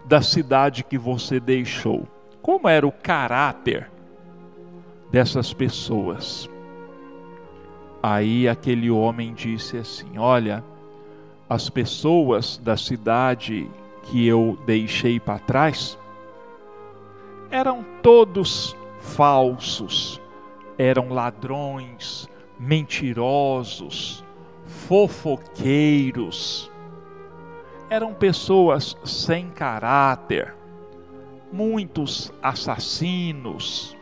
[0.05, 2.07] da cidade que você deixou?
[2.39, 3.89] Como era o caráter
[5.09, 6.47] dessas pessoas?
[8.03, 10.63] Aí aquele homem disse assim: Olha,
[11.49, 13.67] as pessoas da cidade
[14.03, 15.97] que eu deixei para trás
[17.49, 20.21] eram todos falsos,
[20.77, 22.27] eram ladrões,
[22.59, 24.23] mentirosos,
[24.65, 26.71] fofoqueiros,
[27.89, 30.55] eram pessoas sem caráter,
[31.51, 33.95] muitos assassinos,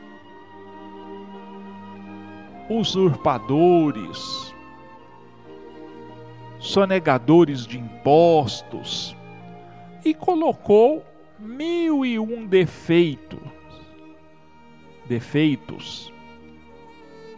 [2.70, 4.56] usurpadores,
[6.60, 9.16] sonegadores de impostos
[10.06, 11.04] e colocou
[11.38, 13.40] mil e um defeitos,
[15.06, 16.14] defeitos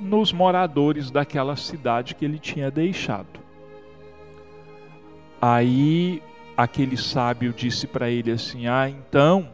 [0.03, 3.39] nos moradores daquela cidade que ele tinha deixado.
[5.41, 6.21] Aí
[6.55, 9.49] aquele sábio disse para ele assim: Ah, então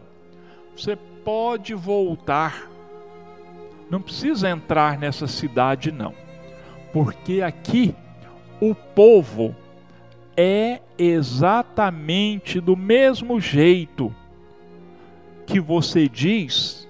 [0.76, 2.70] você pode voltar,
[3.90, 6.14] não precisa entrar nessa cidade, não,
[6.92, 7.96] porque aqui
[8.60, 9.56] o povo
[10.36, 14.14] é exatamente do mesmo jeito
[15.46, 16.88] que você diz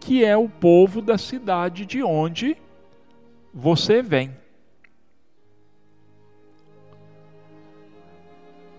[0.00, 2.56] que é o povo da cidade de onde
[3.52, 4.34] você vem.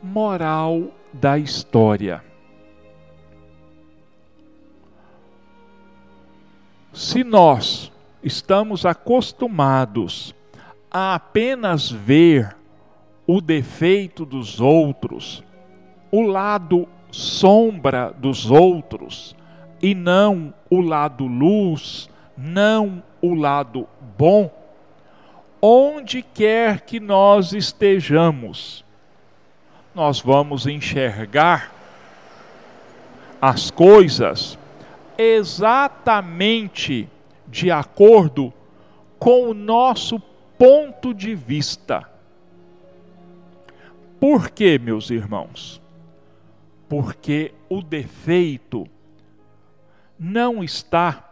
[0.01, 2.23] Moral da história.
[6.91, 10.35] Se nós estamos acostumados
[10.91, 12.55] a apenas ver
[13.25, 15.43] o defeito dos outros,
[16.11, 19.35] o lado sombra dos outros,
[19.81, 24.51] e não o lado luz, não o lado bom,
[25.65, 28.83] onde quer que nós estejamos,
[29.95, 31.73] nós vamos enxergar
[33.41, 34.59] as coisas
[35.17, 37.07] exatamente
[37.47, 38.51] de acordo
[39.17, 40.19] com o nosso
[40.57, 42.09] ponto de vista.
[44.19, 45.81] Por quê, meus irmãos?
[46.89, 48.85] Porque o defeito
[50.19, 51.23] não está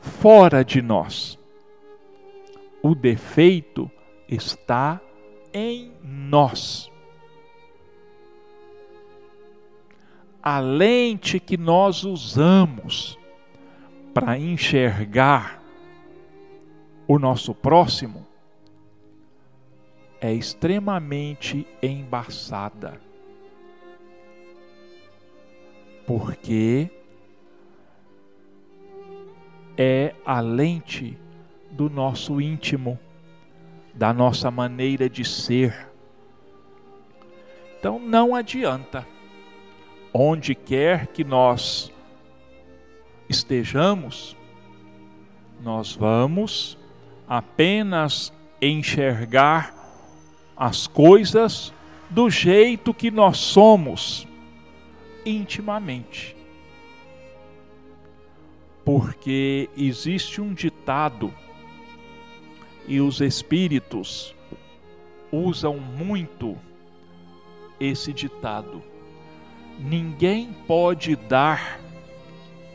[0.00, 1.39] fora de nós.
[2.82, 3.90] O defeito
[4.28, 5.00] está
[5.52, 6.90] em nós.
[10.42, 13.18] A lente que nós usamos
[14.14, 15.62] para enxergar
[17.06, 18.26] o nosso próximo
[20.20, 23.00] é extremamente embaçada.
[26.06, 26.90] Porque
[29.76, 31.18] é a lente
[31.70, 32.98] do nosso íntimo,
[33.94, 35.88] da nossa maneira de ser.
[37.78, 39.06] Então não adianta,
[40.12, 41.92] onde quer que nós
[43.28, 44.36] estejamos,
[45.62, 46.76] nós vamos
[47.28, 49.74] apenas enxergar
[50.56, 51.72] as coisas
[52.10, 54.26] do jeito que nós somos
[55.24, 56.36] intimamente.
[58.84, 61.32] Porque existe um ditado
[62.86, 64.34] e os espíritos
[65.32, 66.56] usam muito
[67.78, 68.82] esse ditado.
[69.78, 71.80] Ninguém pode dar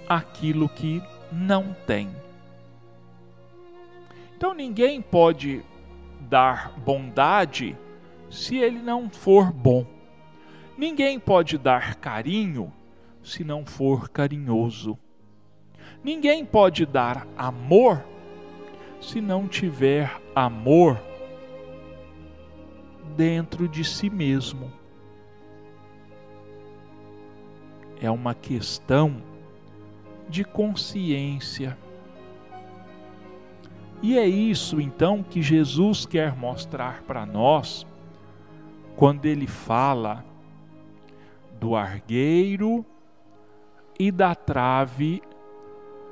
[0.07, 1.01] aquilo que
[1.31, 2.09] não tem.
[4.35, 5.63] Então ninguém pode
[6.21, 7.77] dar bondade
[8.29, 9.85] se ele não for bom.
[10.77, 12.73] Ninguém pode dar carinho
[13.23, 14.97] se não for carinhoso.
[16.03, 18.03] Ninguém pode dar amor
[18.99, 20.99] se não tiver amor
[23.15, 24.71] dentro de si mesmo.
[28.01, 29.21] É uma questão
[30.27, 31.77] de consciência.
[34.01, 37.87] E é isso então que Jesus quer mostrar para nós
[38.95, 40.23] quando ele fala
[41.59, 42.85] do argueiro
[43.99, 45.21] e da trave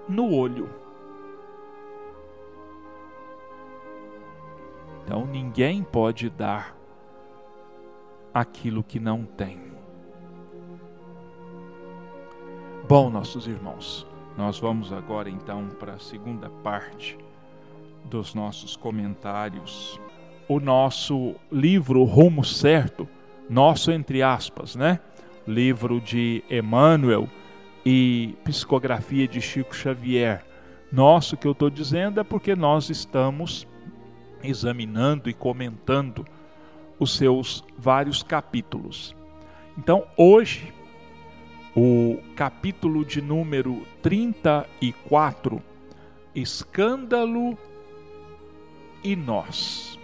[0.07, 0.82] no olho.
[5.03, 6.75] Então ninguém pode dar
[8.33, 9.61] aquilo que não tem.
[12.87, 17.17] Bom, nossos irmãos, nós vamos agora então para a segunda parte
[18.05, 19.99] dos nossos comentários.
[20.47, 23.07] O nosso livro Rumo Certo,
[23.49, 24.99] nosso entre aspas, né?
[25.47, 27.27] Livro de Emmanuel
[27.85, 30.45] e psicografia de Chico Xavier.
[30.91, 33.67] Nosso que eu estou dizendo é porque nós estamos
[34.43, 36.25] examinando e comentando
[36.99, 39.15] os seus vários capítulos.
[39.77, 40.73] Então, hoje,
[41.75, 45.61] o capítulo de número 34,
[46.35, 47.57] Escândalo
[49.03, 49.99] e nós.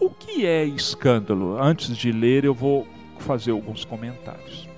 [0.00, 1.60] O que é escândalo?
[1.60, 2.86] Antes de ler, eu vou
[3.18, 4.68] fazer alguns comentários.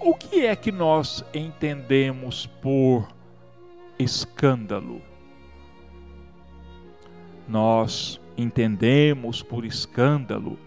[0.00, 3.08] O que é que nós entendemos por
[4.04, 5.02] escândalo?
[7.48, 10.58] Nós entendemos por escândalo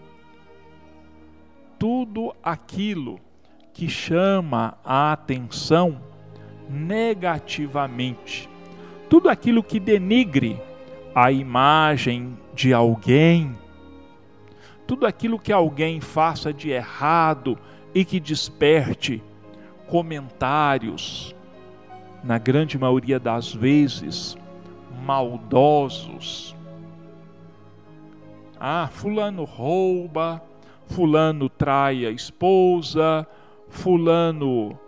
[1.78, 3.20] tudo aquilo
[3.72, 6.00] que chama a atenção
[6.68, 8.48] negativamente.
[9.08, 10.60] Tudo aquilo que denigre
[11.14, 13.56] a imagem de alguém,
[14.86, 17.58] tudo aquilo que alguém faça de errado
[17.94, 19.22] e que desperte
[19.86, 21.34] comentários,
[22.22, 24.36] na grande maioria das vezes,
[25.04, 26.54] maldosos.
[28.58, 30.42] Ah, Fulano rouba,
[30.86, 33.26] Fulano trai a esposa,
[33.68, 34.78] Fulano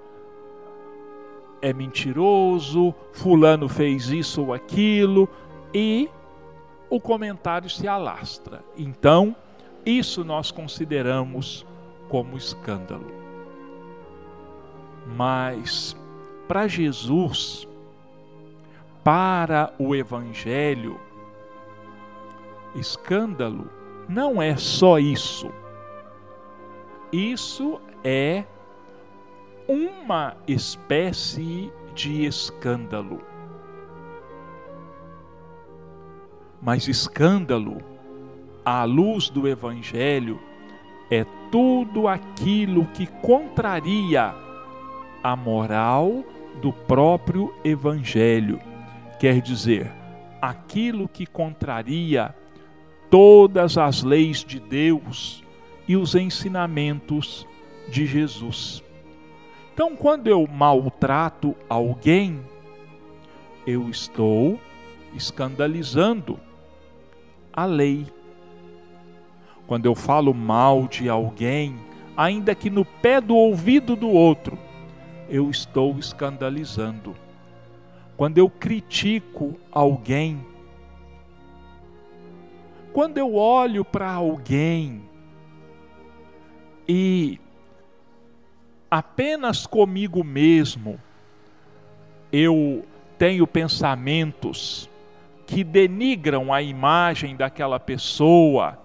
[1.62, 5.28] é mentiroso, fulano fez isso ou aquilo,
[5.74, 6.08] e
[6.88, 8.64] o comentário se alastra.
[8.76, 9.36] Então,
[9.84, 11.66] isso nós consideramos
[12.08, 13.12] como escândalo.
[15.16, 15.96] Mas,
[16.50, 17.64] para Jesus,
[19.04, 20.98] para o Evangelho,
[22.74, 23.70] escândalo
[24.08, 25.48] não é só isso.
[27.12, 28.42] Isso é
[29.68, 33.20] uma espécie de escândalo.
[36.60, 37.80] Mas escândalo,
[38.64, 40.40] à luz do Evangelho,
[41.12, 44.34] é tudo aquilo que contraria
[45.22, 46.24] a moral
[46.60, 48.60] do próprio Evangelho.
[49.18, 49.92] Quer dizer,
[50.40, 52.34] aquilo que contraria
[53.10, 55.42] todas as leis de Deus
[55.86, 57.46] e os ensinamentos
[57.88, 58.82] de Jesus.
[59.74, 62.40] Então, quando eu maltrato alguém,
[63.66, 64.58] eu estou
[65.14, 66.38] escandalizando
[67.52, 68.06] a lei.
[69.66, 71.76] Quando eu falo mal de alguém,
[72.16, 74.58] ainda que no pé do ouvido do outro,
[75.30, 77.16] eu estou escandalizando.
[78.16, 80.44] Quando eu critico alguém,
[82.92, 85.02] quando eu olho para alguém
[86.86, 87.38] e
[88.90, 91.00] apenas comigo mesmo
[92.32, 92.84] eu
[93.16, 94.90] tenho pensamentos
[95.46, 98.78] que denigram a imagem daquela pessoa,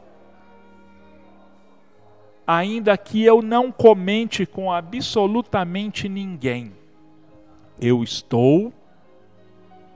[2.45, 6.73] ainda que eu não comente com absolutamente ninguém,
[7.79, 8.73] eu estou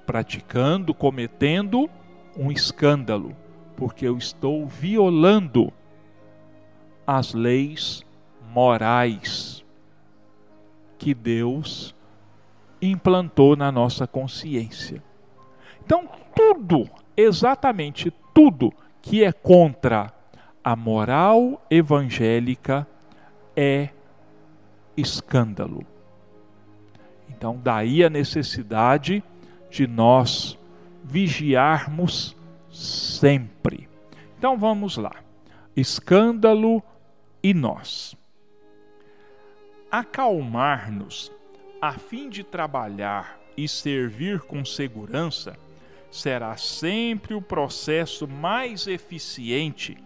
[0.05, 1.89] praticando, cometendo
[2.35, 3.35] um escândalo,
[3.75, 5.71] porque eu estou violando
[7.05, 8.03] as leis
[8.53, 9.63] morais
[10.97, 11.95] que Deus
[12.81, 15.03] implantou na nossa consciência.
[15.83, 20.13] Então, tudo, exatamente tudo que é contra
[20.69, 22.87] a moral evangélica
[23.55, 23.89] é
[24.95, 25.83] escândalo.
[27.27, 29.23] Então, daí a necessidade
[29.67, 30.59] de nós
[31.03, 32.37] vigiarmos
[32.71, 33.89] sempre.
[34.37, 35.15] Então, vamos lá.
[35.75, 36.83] Escândalo
[37.41, 38.15] e nós
[39.89, 41.31] acalmar-nos
[41.81, 45.57] a fim de trabalhar e servir com segurança
[46.11, 49.97] será sempre o processo mais eficiente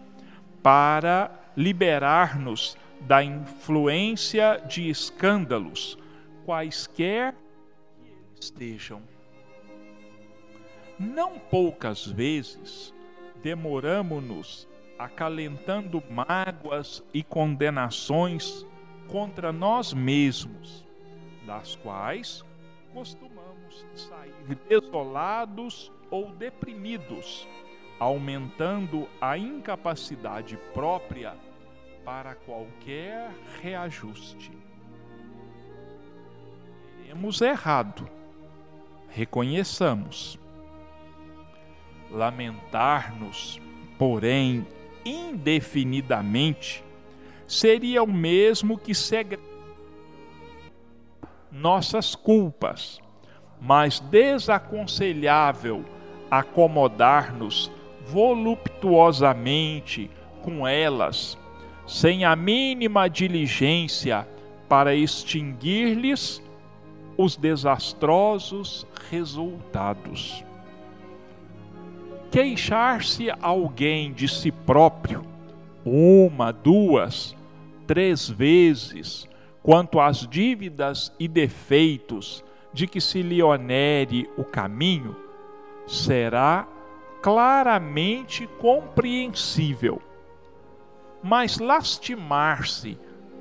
[0.64, 5.98] para liberar-nos da influência de escândalos,
[6.46, 7.34] quaisquer
[8.02, 9.02] que estejam.
[10.98, 12.94] Não poucas vezes
[13.42, 14.66] demoramos-nos
[14.98, 18.64] acalentando mágoas e condenações
[19.06, 20.82] contra nós mesmos,
[21.46, 22.42] das quais
[22.94, 24.32] costumamos sair
[24.66, 27.46] desolados ou deprimidos,
[27.98, 31.34] aumentando a incapacidade própria
[32.04, 33.30] para qualquer
[33.62, 34.52] reajuste.
[37.06, 38.08] Temos errado,
[39.08, 40.38] reconheçamos.
[42.10, 43.60] Lamentar-nos,
[43.98, 44.66] porém,
[45.04, 46.84] indefinidamente,
[47.46, 49.54] seria o mesmo que segregar
[51.50, 53.00] nossas culpas,
[53.60, 55.84] mas desaconselhável
[56.30, 57.70] acomodar-nos
[58.06, 60.10] voluptuosamente
[60.42, 61.38] com elas,
[61.86, 64.26] sem a mínima diligência
[64.68, 66.42] para extinguir-lhes
[67.16, 70.44] os desastrosos resultados.
[72.30, 75.24] Queixar-se alguém de si próprio
[75.84, 77.36] uma, duas,
[77.86, 79.28] três vezes
[79.62, 85.16] quanto às dívidas e defeitos de que se lhe onere o caminho,
[85.86, 86.66] será
[87.24, 89.98] claramente compreensível.
[91.22, 92.98] Mas lastimar-se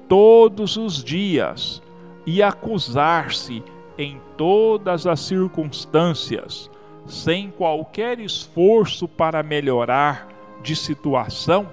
[0.08, 1.84] todos os dias
[2.26, 3.62] e acusar-se
[3.98, 6.72] em todas as circunstâncias,
[7.06, 10.30] sem qualquer esforço para melhorar
[10.62, 11.68] de situação,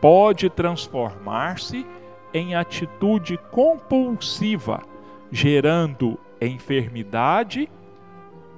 [0.00, 1.84] pode transformar-se
[2.32, 4.84] em atitude compulsiva,
[5.32, 7.68] gerando enfermidade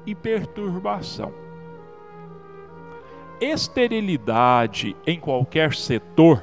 [0.04, 1.45] e perturbação.
[3.40, 6.42] Esterilidade em qualquer setor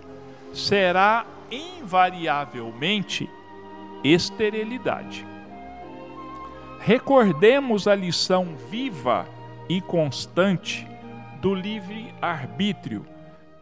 [0.53, 3.27] será invariavelmente
[4.03, 5.25] esterilidade.
[6.79, 9.27] Recordemos a lição viva
[9.67, 10.87] e constante
[11.41, 13.05] do livre-arbítrio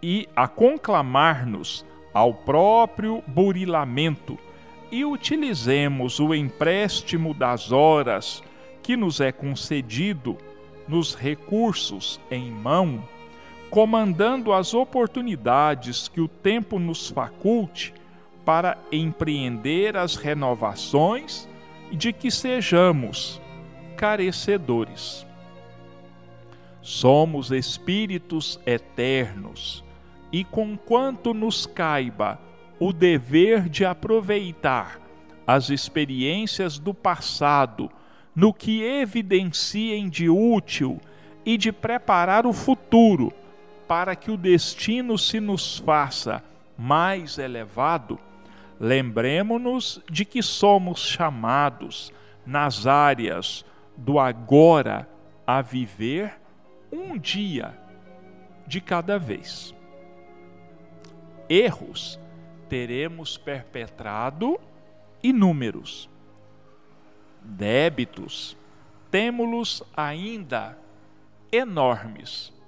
[0.03, 4.37] e a conclamar-nos ao próprio burilamento
[4.91, 8.43] e utilizemos o empréstimo das horas
[8.83, 10.37] que nos é concedido
[10.87, 13.01] nos recursos em mão,
[13.71, 17.93] comandando as oportunidades que o tempo nos faculte
[18.43, 21.47] para empreender as renovações
[21.89, 23.41] de que sejamos
[23.95, 25.25] carecedores.
[26.81, 29.85] Somos espíritos eternos
[30.33, 32.41] e conquanto nos caiba
[32.77, 34.99] o dever de aproveitar
[35.47, 37.89] as experiências do passado
[38.35, 40.99] no que evidenciem de útil
[41.45, 43.31] e de preparar o futuro
[43.91, 46.41] para que o destino se nos faça
[46.77, 48.17] mais elevado,
[48.79, 52.13] lembremos-nos de que somos chamados
[52.45, 53.65] nas áreas
[53.97, 55.09] do agora
[55.45, 56.39] a viver
[56.89, 57.77] um dia
[58.65, 59.75] de cada vez
[61.49, 62.17] erros
[62.69, 64.57] teremos perpetrado
[65.21, 66.09] inúmeros
[67.43, 68.55] débitos,
[69.11, 70.77] temos-los ainda
[71.51, 72.60] enormes.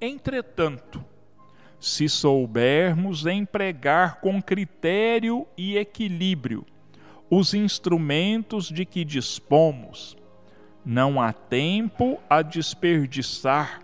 [0.00, 1.04] Entretanto,
[1.78, 6.64] se soubermos empregar com critério e equilíbrio
[7.30, 10.16] os instrumentos de que dispomos,
[10.84, 13.80] não há tempo a desperdiçar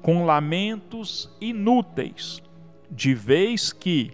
[0.00, 2.40] com lamentos inúteis,
[2.90, 4.12] de vez que,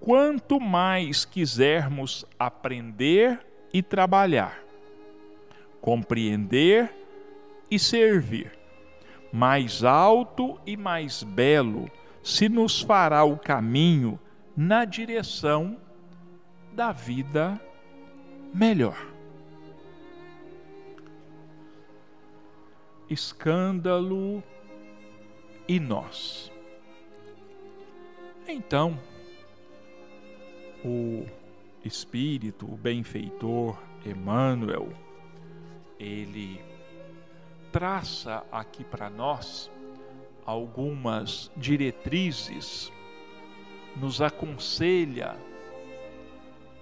[0.00, 4.62] quanto mais quisermos aprender e trabalhar,
[5.80, 6.90] compreender
[7.70, 8.59] e servir,
[9.32, 11.90] mais alto e mais belo
[12.22, 14.18] se nos fará o caminho
[14.56, 15.76] na direção
[16.72, 17.60] da vida
[18.54, 18.96] melhor.
[23.08, 24.42] Escândalo
[25.66, 26.52] e nós.
[28.46, 28.98] Então,
[30.84, 31.26] o
[31.84, 34.88] Espírito, o benfeitor Emmanuel,
[35.98, 36.60] ele
[37.72, 39.70] traça aqui para nós
[40.44, 42.92] algumas diretrizes,
[43.96, 45.36] nos aconselha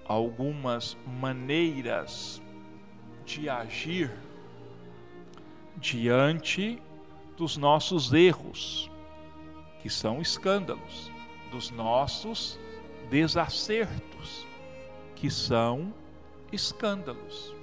[0.06, 2.42] algumas maneiras
[3.24, 4.10] de agir
[5.76, 6.80] diante
[7.36, 8.90] dos nossos erros,
[9.82, 11.10] que são escândalos,
[11.50, 12.58] dos nossos
[13.10, 14.46] desacertos,
[15.14, 15.92] que são
[16.50, 17.57] escândalos.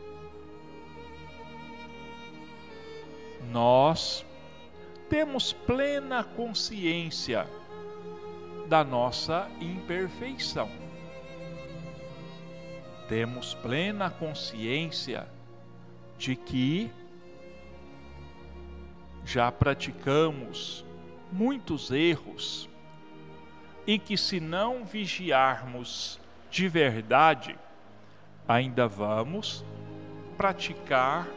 [3.51, 4.25] Nós
[5.09, 7.47] temos plena consciência
[8.67, 10.69] da nossa imperfeição.
[13.07, 15.27] Temos plena consciência
[16.17, 16.91] de que
[19.23, 20.85] já praticamos
[21.31, 22.69] muitos erros
[23.85, 26.19] e que, se não vigiarmos
[26.49, 27.57] de verdade,
[28.47, 29.63] ainda vamos
[30.37, 31.27] praticar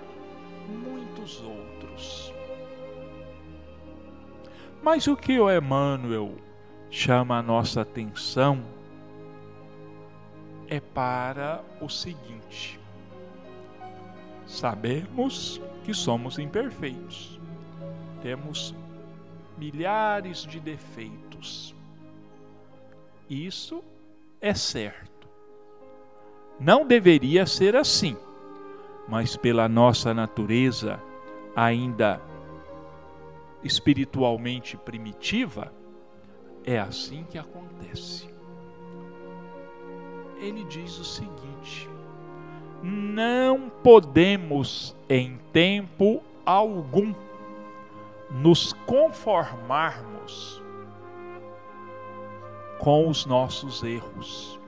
[0.68, 2.32] muitos outros.
[4.82, 6.34] Mas o que o Emmanuel
[6.90, 8.62] chama a nossa atenção
[10.68, 12.78] é para o seguinte:
[14.46, 17.40] sabemos que somos imperfeitos,
[18.22, 18.74] temos
[19.56, 21.74] milhares de defeitos.
[23.28, 23.82] Isso
[24.40, 25.28] é certo.
[26.58, 28.16] Não deveria ser assim,
[29.08, 31.00] mas pela nossa natureza
[31.56, 32.20] ainda
[33.64, 35.72] espiritualmente primitiva,
[36.64, 38.28] é assim que acontece.
[40.38, 41.88] Ele diz o seguinte:
[42.82, 47.14] não podemos em tempo algum
[48.30, 50.62] nos conformarmos
[52.78, 54.60] com os nossos erros.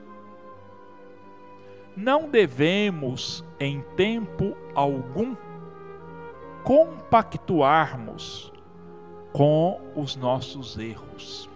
[1.95, 5.35] Não devemos, em tempo algum,
[6.63, 8.51] compactuarmos
[9.33, 11.49] com os nossos erros.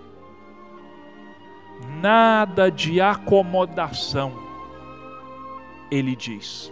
[2.02, 4.34] Nada de acomodação,
[5.92, 6.72] ele diz.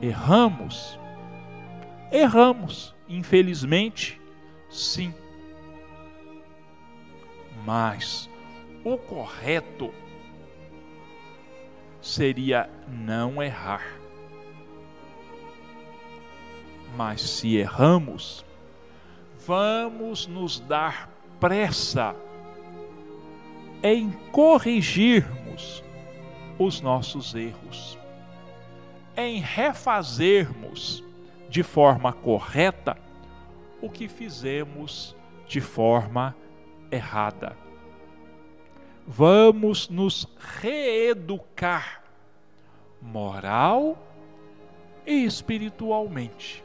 [0.00, 0.98] Erramos,
[2.12, 4.20] erramos, infelizmente,
[4.68, 5.14] sim
[7.66, 8.30] mas
[8.84, 9.92] o correto
[12.06, 13.84] seria não errar.
[16.96, 18.44] Mas se erramos,
[19.44, 22.14] vamos nos dar pressa
[23.82, 25.84] em corrigirmos
[26.58, 27.98] os nossos erros,
[29.16, 31.04] em refazermos
[31.50, 32.96] de forma correta
[33.82, 35.14] o que fizemos
[35.46, 36.34] de forma
[36.90, 37.65] errada.
[39.06, 40.26] Vamos nos
[40.60, 42.02] reeducar
[43.00, 43.96] moral
[45.06, 46.64] e espiritualmente.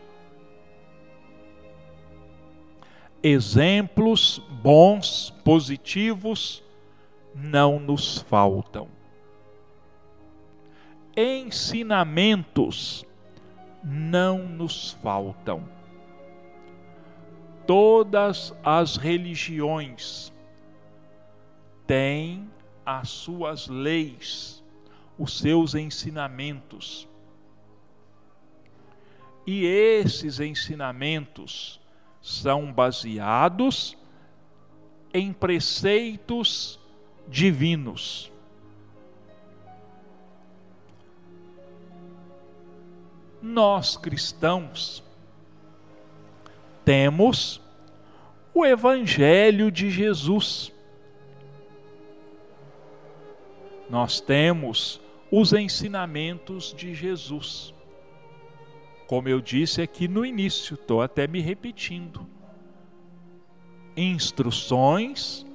[3.22, 6.64] Exemplos bons, positivos,
[7.36, 8.88] não nos faltam.
[11.16, 13.06] Ensinamentos
[13.84, 15.70] não nos faltam
[17.68, 20.31] todas as religiões
[21.86, 22.50] têm
[22.86, 24.64] as suas leis,
[25.18, 27.08] os seus ensinamentos.
[29.46, 31.80] E esses ensinamentos
[32.22, 33.98] são baseados
[35.14, 36.80] em preceitos
[37.28, 38.32] divinos.
[43.42, 45.04] Nós cristãos
[46.86, 47.60] temos
[48.54, 50.72] o Evangelho de Jesus,
[53.92, 57.74] nós temos os ensinamentos de Jesus.
[59.06, 62.26] Como eu disse aqui no início, estou até me repetindo.
[63.98, 65.46] Instruções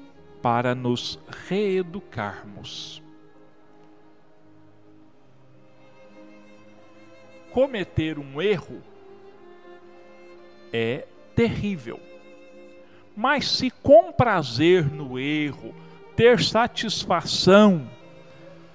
[0.43, 1.19] para nos
[1.49, 3.03] reeducarmos.
[7.51, 8.83] Cometer um erro
[10.71, 11.99] é terrível.
[13.17, 15.75] Mas se com prazer no erro,
[16.15, 17.96] ter satisfação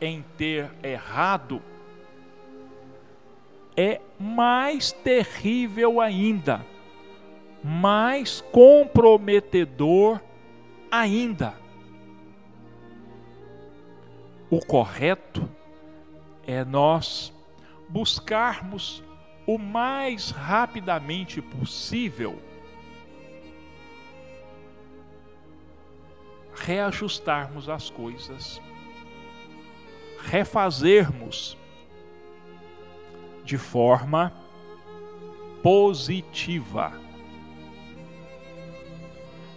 [0.01, 1.61] em ter errado,
[3.77, 6.65] é mais terrível ainda,
[7.63, 10.19] mais comprometedor
[10.91, 11.53] ainda.
[14.49, 15.47] O correto
[16.45, 17.31] é nós
[17.87, 19.03] buscarmos
[19.45, 22.37] o mais rapidamente possível
[26.53, 28.61] reajustarmos as coisas,
[30.25, 31.57] refazermos
[33.43, 34.31] de forma
[35.61, 36.93] positiva.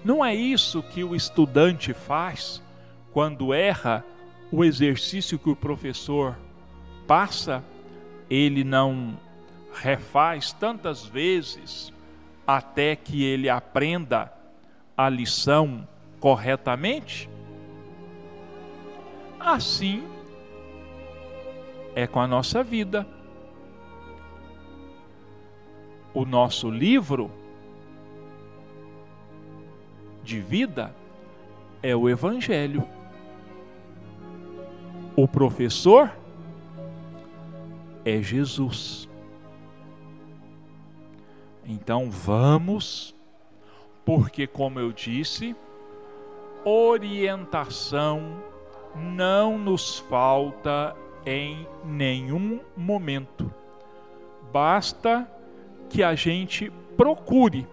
[0.04, 2.62] Não é isso que o estudante faz
[3.12, 4.04] quando erra
[4.50, 6.36] o exercício que o professor
[7.06, 7.64] passa,
[8.28, 9.18] ele não
[9.72, 11.92] refaz tantas vezes
[12.46, 14.32] até que ele aprenda
[14.96, 15.86] a lição
[16.20, 17.28] corretamente?
[19.40, 20.13] Assim
[21.94, 23.06] é com a nossa vida.
[26.12, 27.30] O nosso livro
[30.22, 30.94] de vida
[31.82, 32.86] é o Evangelho.
[35.16, 36.12] O professor
[38.04, 39.08] é Jesus.
[41.66, 43.14] Então vamos,
[44.04, 45.56] porque, como eu disse,
[46.64, 48.42] orientação
[48.94, 50.94] não nos falta
[51.26, 53.52] em nenhum momento.
[54.52, 55.28] Basta
[55.88, 57.66] que a gente procure,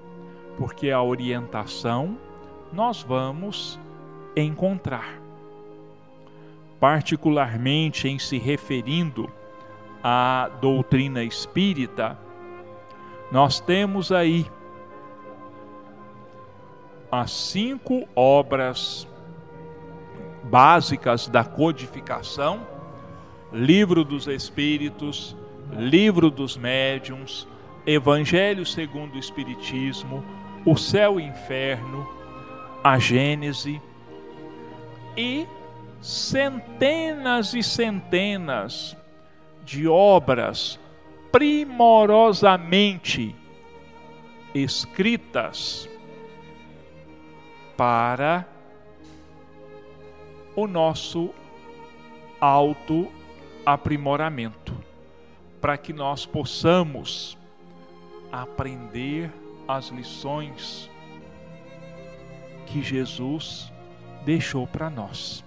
[0.57, 2.17] porque a orientação
[2.71, 3.79] nós vamos
[4.35, 5.19] encontrar.
[6.79, 9.29] Particularmente em se referindo
[10.03, 12.17] à doutrina espírita,
[13.31, 14.45] nós temos aí
[17.11, 19.07] as cinco obras
[20.43, 22.65] básicas da codificação:
[23.53, 25.35] Livro dos Espíritos,
[25.73, 27.45] Livro dos Médiuns,
[27.85, 30.23] Evangelho segundo o Espiritismo,
[30.65, 32.07] O Céu e Inferno,
[32.81, 33.81] a Gênese
[35.17, 35.45] e
[35.99, 38.95] centenas e centenas
[39.65, 40.79] de obras
[41.31, 43.35] primorosamente
[44.53, 45.89] escritas
[47.75, 48.47] para
[50.55, 51.33] o nosso
[53.65, 54.75] autoaprimoramento,
[55.59, 57.37] para que nós possamos
[58.31, 59.31] aprender
[59.67, 60.89] as lições
[62.65, 63.71] que Jesus
[64.25, 65.43] deixou para nós.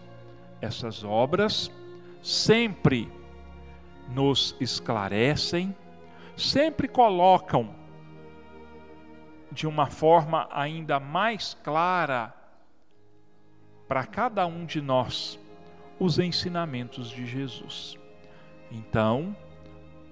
[0.60, 1.70] Essas obras
[2.22, 3.10] sempre
[4.08, 5.74] nos esclarecem,
[6.36, 7.74] sempre colocam
[9.50, 12.34] de uma forma ainda mais clara
[13.88, 15.38] para cada um de nós
[15.98, 18.03] os ensinamentos de Jesus.
[18.74, 19.34] Então,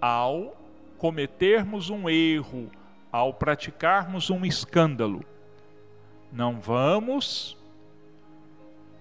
[0.01, 0.57] ao
[0.97, 2.71] cometermos um erro,
[3.11, 5.23] ao praticarmos um escândalo,
[6.33, 7.59] não vamos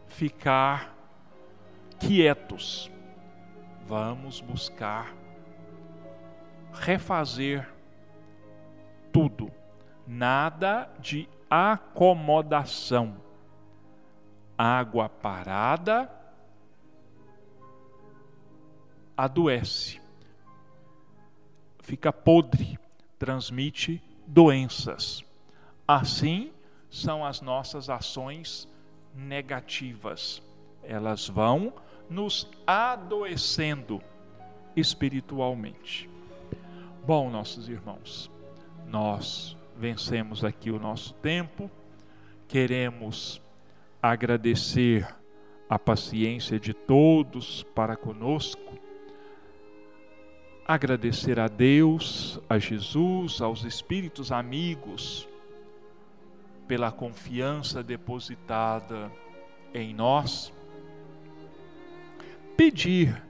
[0.08, 0.94] ficar
[2.00, 2.92] quietos
[3.92, 5.14] vamos buscar
[6.72, 7.68] refazer
[9.12, 9.52] tudo.
[10.08, 13.18] Nada de acomodação.
[14.58, 16.10] Água parada
[19.16, 20.00] adoece,
[21.80, 22.80] fica podre,
[23.18, 25.24] transmite doenças.
[25.88, 26.52] Assim
[26.90, 28.68] são as nossas ações
[29.16, 30.42] negativas.
[30.84, 31.74] Elas vão
[32.10, 34.02] nos adoecendo
[34.76, 36.10] espiritualmente.
[37.06, 38.30] Bom, nossos irmãos,
[38.88, 41.70] nós vencemos aqui o nosso tempo,
[42.48, 43.42] queremos
[44.02, 45.08] agradecer
[45.70, 48.78] a paciência de todos para conosco,
[50.68, 55.28] agradecer a Deus, a Jesus, aos espíritos amigos,
[56.68, 59.12] pela confiança depositada
[59.74, 60.54] em nós.
[62.56, 63.22] Pedir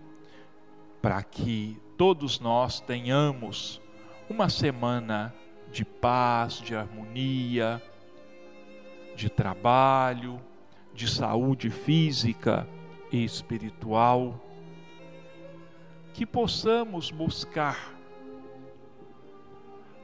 [1.01, 3.81] para que todos nós tenhamos
[4.29, 5.33] uma semana
[5.71, 7.81] de paz, de harmonia,
[9.15, 10.39] de trabalho,
[10.93, 12.67] de saúde física
[13.11, 14.39] espiritual,
[16.13, 17.93] que possamos buscar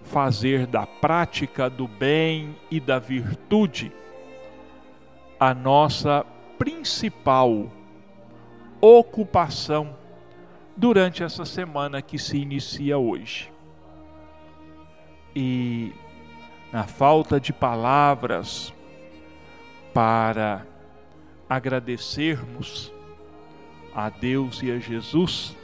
[0.03, 3.91] fazer da prática do bem e da virtude
[5.39, 6.26] a nossa
[6.58, 7.70] principal
[8.82, 9.95] ocupação
[10.76, 13.51] durante essa semana que se inicia hoje.
[15.36, 15.93] E
[16.72, 18.74] na falta de palavras
[19.93, 20.66] para
[21.49, 22.93] agradecermos
[23.93, 25.55] a Deus e a Jesus,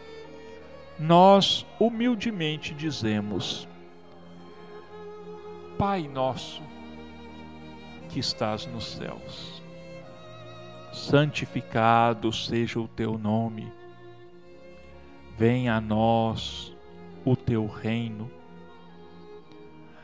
[1.00, 3.68] nós humildemente dizemos:
[5.78, 6.62] Pai nosso
[8.10, 9.62] que estás nos céus,
[10.92, 13.72] santificado seja o teu nome,
[15.38, 16.76] venha a nós
[17.26, 18.30] o teu reino,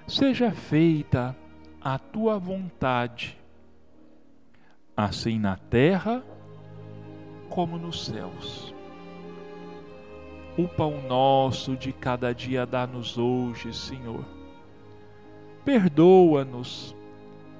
[0.07, 1.35] seja feita
[1.81, 3.37] a tua vontade,
[4.97, 6.23] assim na terra
[7.49, 8.78] como nos céus.
[10.59, 14.25] O pão nosso de cada dia dá-nos hoje, Senhor.
[15.63, 16.93] Perdoa-nos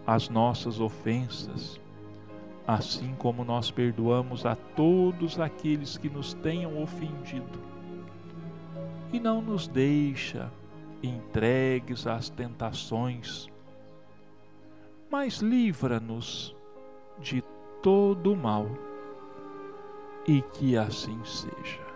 [0.06, 1.80] as nossas ofensas,
[2.68, 7.58] assim como nós perdoamos a todos aqueles que nos tenham ofendido.
[9.14, 10.52] E não nos deixa
[11.02, 13.48] entregues às tentações,
[15.10, 16.54] mas livra-nos
[17.18, 17.42] de
[17.82, 18.68] todo mal,
[20.28, 21.80] e que assim seja.